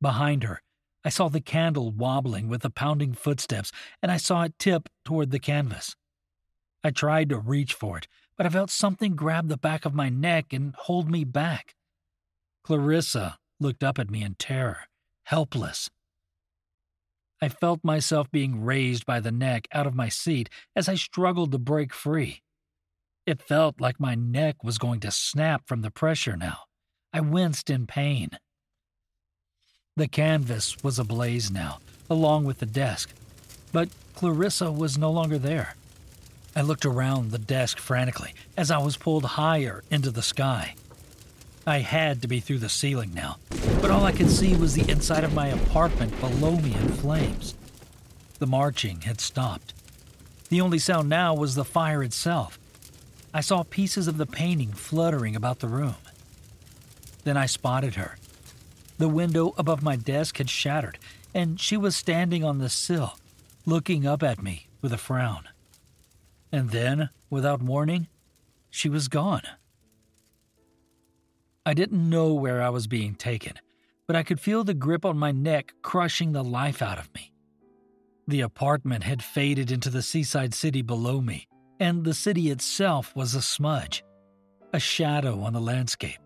Behind 0.00 0.44
her, 0.44 0.60
I 1.04 1.08
saw 1.08 1.28
the 1.28 1.40
candle 1.40 1.90
wobbling 1.90 2.48
with 2.48 2.60
the 2.60 2.70
pounding 2.70 3.14
footsteps, 3.14 3.72
and 4.02 4.12
I 4.12 4.18
saw 4.18 4.42
it 4.42 4.58
tip 4.58 4.90
toward 5.06 5.30
the 5.30 5.38
canvas. 5.38 5.96
I 6.84 6.90
tried 6.90 7.30
to 7.30 7.38
reach 7.38 7.72
for 7.72 7.96
it, 7.96 8.08
but 8.36 8.44
I 8.44 8.50
felt 8.50 8.70
something 8.70 9.16
grab 9.16 9.48
the 9.48 9.56
back 9.56 9.86
of 9.86 9.94
my 9.94 10.10
neck 10.10 10.52
and 10.52 10.74
hold 10.76 11.10
me 11.10 11.24
back. 11.24 11.74
Clarissa 12.62 13.38
looked 13.58 13.82
up 13.82 13.98
at 13.98 14.10
me 14.10 14.22
in 14.22 14.34
terror, 14.34 14.80
helpless. 15.24 15.88
I 17.40 17.48
felt 17.48 17.82
myself 17.82 18.30
being 18.30 18.62
raised 18.62 19.06
by 19.06 19.20
the 19.20 19.32
neck 19.32 19.66
out 19.72 19.86
of 19.86 19.94
my 19.94 20.10
seat 20.10 20.50
as 20.76 20.90
I 20.90 20.94
struggled 20.94 21.52
to 21.52 21.58
break 21.58 21.94
free. 21.94 22.42
It 23.28 23.42
felt 23.42 23.78
like 23.78 24.00
my 24.00 24.14
neck 24.14 24.64
was 24.64 24.78
going 24.78 25.00
to 25.00 25.10
snap 25.10 25.68
from 25.68 25.82
the 25.82 25.90
pressure 25.90 26.34
now. 26.34 26.60
I 27.12 27.20
winced 27.20 27.68
in 27.68 27.86
pain. 27.86 28.30
The 29.98 30.08
canvas 30.08 30.82
was 30.82 30.98
ablaze 30.98 31.50
now, 31.50 31.80
along 32.08 32.46
with 32.46 32.60
the 32.60 32.64
desk, 32.64 33.10
but 33.70 33.90
Clarissa 34.14 34.72
was 34.72 34.96
no 34.96 35.10
longer 35.10 35.36
there. 35.36 35.74
I 36.56 36.62
looked 36.62 36.86
around 36.86 37.30
the 37.30 37.38
desk 37.38 37.76
frantically 37.78 38.32
as 38.56 38.70
I 38.70 38.78
was 38.78 38.96
pulled 38.96 39.26
higher 39.26 39.84
into 39.90 40.10
the 40.10 40.22
sky. 40.22 40.74
I 41.66 41.80
had 41.80 42.22
to 42.22 42.28
be 42.28 42.40
through 42.40 42.60
the 42.60 42.70
ceiling 42.70 43.12
now, 43.12 43.36
but 43.82 43.90
all 43.90 44.06
I 44.06 44.12
could 44.12 44.30
see 44.30 44.56
was 44.56 44.72
the 44.72 44.90
inside 44.90 45.24
of 45.24 45.34
my 45.34 45.48
apartment 45.48 46.18
below 46.18 46.56
me 46.56 46.72
in 46.72 46.88
flames. 46.88 47.54
The 48.38 48.46
marching 48.46 49.02
had 49.02 49.20
stopped. 49.20 49.74
The 50.48 50.62
only 50.62 50.78
sound 50.78 51.10
now 51.10 51.34
was 51.34 51.56
the 51.56 51.64
fire 51.66 52.02
itself. 52.02 52.58
I 53.32 53.40
saw 53.40 53.62
pieces 53.62 54.08
of 54.08 54.16
the 54.16 54.26
painting 54.26 54.72
fluttering 54.72 55.36
about 55.36 55.58
the 55.58 55.68
room. 55.68 55.96
Then 57.24 57.36
I 57.36 57.46
spotted 57.46 57.94
her. 57.96 58.16
The 58.98 59.08
window 59.08 59.54
above 59.58 59.82
my 59.82 59.96
desk 59.96 60.38
had 60.38 60.50
shattered, 60.50 60.98
and 61.34 61.60
she 61.60 61.76
was 61.76 61.94
standing 61.94 62.42
on 62.42 62.58
the 62.58 62.68
sill, 62.68 63.18
looking 63.66 64.06
up 64.06 64.22
at 64.22 64.42
me 64.42 64.68
with 64.80 64.92
a 64.92 64.98
frown. 64.98 65.48
And 66.50 66.70
then, 66.70 67.10
without 67.30 67.62
warning, 67.62 68.08
she 68.70 68.88
was 68.88 69.08
gone. 69.08 69.42
I 71.66 71.74
didn't 71.74 72.08
know 72.08 72.32
where 72.32 72.62
I 72.62 72.70
was 72.70 72.86
being 72.86 73.14
taken, 73.14 73.54
but 74.06 74.16
I 74.16 74.22
could 74.22 74.40
feel 74.40 74.64
the 74.64 74.74
grip 74.74 75.04
on 75.04 75.18
my 75.18 75.32
neck 75.32 75.74
crushing 75.82 76.32
the 76.32 76.44
life 76.44 76.80
out 76.80 76.98
of 76.98 77.12
me. 77.14 77.32
The 78.26 78.40
apartment 78.40 79.04
had 79.04 79.22
faded 79.22 79.70
into 79.70 79.90
the 79.90 80.02
seaside 80.02 80.54
city 80.54 80.82
below 80.82 81.20
me, 81.20 81.47
and 81.80 82.04
the 82.04 82.14
city 82.14 82.50
itself 82.50 83.14
was 83.14 83.34
a 83.34 83.42
smudge, 83.42 84.04
a 84.72 84.80
shadow 84.80 85.40
on 85.40 85.52
the 85.52 85.60
landscape. 85.60 86.18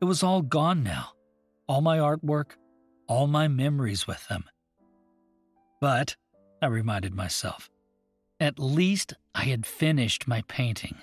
It 0.00 0.04
was 0.04 0.22
all 0.22 0.42
gone 0.42 0.82
now, 0.82 1.10
all 1.68 1.80
my 1.80 1.98
artwork, 1.98 2.52
all 3.08 3.26
my 3.26 3.48
memories 3.48 4.06
with 4.06 4.26
them. 4.28 4.44
But, 5.80 6.16
I 6.62 6.66
reminded 6.66 7.14
myself, 7.14 7.70
At 8.40 8.58
least 8.58 9.14
I 9.34 9.44
had 9.44 9.66
finished 9.66 10.26
my 10.26 10.42
painting. 10.48 10.96